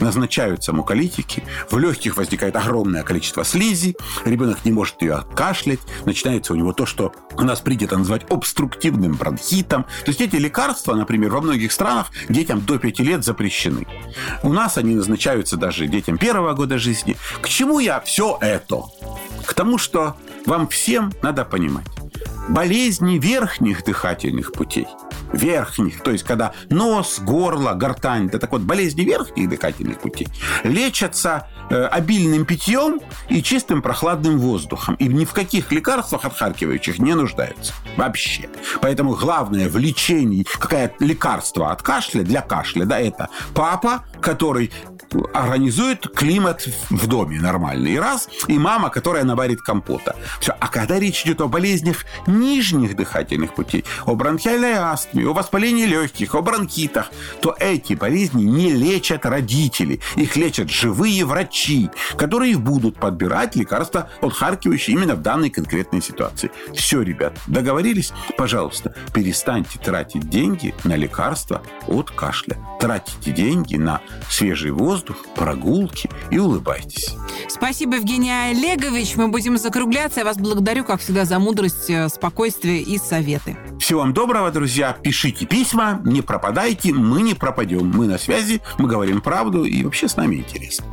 назначаются 0.00 0.72
муколитики, 0.72 1.44
в 1.70 1.78
легких 1.78 2.16
возникает 2.16 2.56
огромное 2.56 3.02
количество 3.02 3.44
слизи, 3.44 3.96
ребенок 4.24 4.64
не 4.64 4.72
может 4.72 5.00
ее 5.02 5.14
откашлять, 5.14 5.80
начинается 6.04 6.52
у 6.52 6.56
него 6.56 6.72
то, 6.72 6.86
что 6.86 7.12
у 7.36 7.42
нас 7.42 7.60
принято 7.60 7.96
называть 7.96 8.24
обструктивным 8.30 9.14
бронхитом. 9.14 9.84
То 10.04 10.08
есть 10.10 10.20
эти 10.20 10.36
лекарства, 10.36 10.94
например, 10.94 11.30
во 11.30 11.40
многих 11.40 11.72
странах 11.72 12.10
детям 12.28 12.60
до 12.60 12.78
5 12.78 13.00
лет 13.00 13.24
запрещены. 13.24 13.86
У 14.42 14.52
нас 14.52 14.78
они 14.78 14.94
назначаются 14.94 15.56
даже 15.56 15.86
детям 15.86 16.18
первого 16.18 16.52
года 16.54 16.78
жизни. 16.78 17.16
К 17.40 17.48
чему 17.48 17.78
я 17.78 18.00
все 18.00 18.38
это? 18.40 18.82
К 19.44 19.54
тому, 19.54 19.78
что 19.78 20.16
вам 20.46 20.68
всем 20.68 21.12
надо 21.22 21.44
понимать, 21.44 21.86
болезни 22.48 23.18
верхних 23.18 23.84
дыхательных 23.84 24.52
путей– 24.52 24.86
верхних, 25.32 26.02
то 26.02 26.10
есть 26.10 26.24
когда 26.24 26.52
нос, 26.70 27.18
горло, 27.20 27.72
гортань, 27.72 28.26
это 28.26 28.38
так 28.38 28.52
вот 28.52 28.62
болезни 28.62 29.02
верхних 29.02 29.48
дыхательных 29.48 30.00
путей, 30.00 30.28
лечатся 30.64 31.48
э, 31.70 31.84
обильным 31.84 32.44
питьем 32.44 33.00
и 33.28 33.42
чистым 33.42 33.82
прохладным 33.82 34.38
воздухом. 34.38 34.94
И 34.96 35.08
ни 35.08 35.24
в 35.24 35.32
каких 35.32 35.72
лекарствах 35.72 36.24
отхаркивающих 36.24 36.98
не 36.98 37.14
нуждаются. 37.14 37.72
Вообще. 37.96 38.48
Поэтому 38.80 39.14
главное 39.14 39.68
в 39.68 39.76
лечении, 39.76 40.46
какое 40.58 40.92
лекарство 41.00 41.70
от 41.70 41.82
кашля, 41.82 42.22
для 42.22 42.40
кашля, 42.40 42.84
да, 42.84 42.98
это 42.98 43.28
папа, 43.54 44.04
который 44.20 44.72
организует 45.32 46.08
климат 46.14 46.66
в 46.90 47.06
доме 47.06 47.40
нормальный. 47.40 47.98
Раз. 47.98 48.28
И 48.46 48.58
мама, 48.58 48.90
которая 48.90 49.24
наварит 49.24 49.60
компота. 49.60 50.16
Все. 50.40 50.54
А 50.58 50.68
когда 50.68 50.98
речь 50.98 51.24
идет 51.24 51.40
о 51.40 51.48
болезнях 51.48 52.04
нижних 52.26 52.96
дыхательных 52.96 53.54
путей, 53.54 53.84
о 54.06 54.14
бронхиальной 54.14 54.74
астме, 54.74 55.26
о 55.26 55.32
воспалении 55.32 55.86
легких, 55.86 56.34
о 56.34 56.42
бронхитах, 56.42 57.10
то 57.40 57.56
эти 57.58 57.94
болезни 57.94 58.42
не 58.42 58.70
лечат 58.70 59.26
родители. 59.26 60.00
Их 60.16 60.36
лечат 60.36 60.70
живые 60.70 61.24
врачи, 61.24 61.90
которые 62.16 62.56
будут 62.56 62.98
подбирать 62.98 63.56
лекарства, 63.56 64.10
отхаркивающие 64.20 64.96
именно 64.96 65.14
в 65.14 65.22
данной 65.22 65.50
конкретной 65.50 66.02
ситуации. 66.02 66.50
Все, 66.74 67.02
ребят, 67.02 67.36
договорились? 67.46 68.12
Пожалуйста, 68.36 68.94
перестаньте 69.12 69.78
тратить 69.78 70.28
деньги 70.28 70.74
на 70.84 70.96
лекарства 70.96 71.62
от 71.86 72.10
кашля. 72.10 72.58
Тратите 72.80 73.32
деньги 73.32 73.76
на 73.76 74.00
свежий 74.28 74.70
воздух, 74.70 74.97
воздух, 74.98 75.26
прогулки 75.34 76.10
и 76.30 76.38
улыбайтесь. 76.38 77.14
Спасибо, 77.48 77.96
Евгений 77.96 78.32
Олегович. 78.32 79.16
Мы 79.16 79.28
будем 79.28 79.56
закругляться. 79.56 80.20
Я 80.20 80.26
вас 80.26 80.36
благодарю, 80.36 80.84
как 80.84 81.00
всегда, 81.00 81.24
за 81.24 81.38
мудрость, 81.38 81.88
э, 81.88 82.08
спокойствие 82.08 82.80
и 82.80 82.98
советы. 82.98 83.56
Всего 83.88 84.00
вам 84.00 84.12
доброго, 84.12 84.50
друзья. 84.50 84.92
Пишите 84.92 85.46
письма, 85.46 86.02
не 86.04 86.20
пропадайте, 86.20 86.92
мы 86.92 87.22
не 87.22 87.32
пропадем. 87.32 87.90
Мы 87.90 88.06
на 88.06 88.18
связи, 88.18 88.60
мы 88.76 88.86
говорим 88.86 89.22
правду 89.22 89.64
и 89.64 89.82
вообще 89.82 90.08
с 90.08 90.16
нами 90.16 90.36
интересно. 90.36 90.84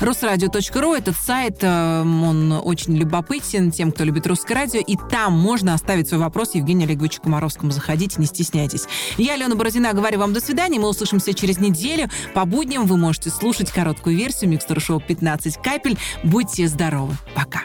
Русрадио.ру– 0.00 0.94
этот 0.94 1.14
сайт, 1.14 1.58
э, 1.60 2.00
он 2.00 2.52
очень 2.52 2.96
любопытен 2.96 3.70
тем, 3.70 3.92
кто 3.92 4.02
любит 4.02 4.26
русское 4.26 4.54
радио, 4.54 4.80
и 4.80 4.96
там 5.10 5.34
можно 5.34 5.74
оставить 5.74 6.08
свой 6.08 6.20
вопрос 6.20 6.54
Евгению 6.54 6.88
Олеговичу 6.88 7.20
Комаровскому. 7.20 7.70
Заходите, 7.70 8.16
не 8.18 8.24
стесняйтесь. 8.24 8.86
Я, 9.18 9.34
Алена 9.34 9.54
Бородина, 9.54 9.92
говорю 9.92 10.18
вам 10.20 10.32
до 10.32 10.40
свидания. 10.40 10.80
Мы 10.80 10.88
услышимся 10.88 11.34
через 11.34 11.58
неделю. 11.58 12.08
По 12.32 12.46
будням 12.46 12.86
вы 12.86 12.96
можете 12.96 13.28
слушать 13.28 13.70
короткую 13.70 14.16
версию 14.16 14.48
Микстер 14.48 14.80
Шоу 14.80 15.00
15 15.00 15.58
капель. 15.58 15.98
Будьте 16.24 16.66
здоровы. 16.66 17.14
Пока. 17.34 17.64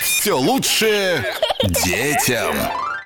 Все 0.00 0.36
лучшее 0.36 1.34
детям. 1.84 2.56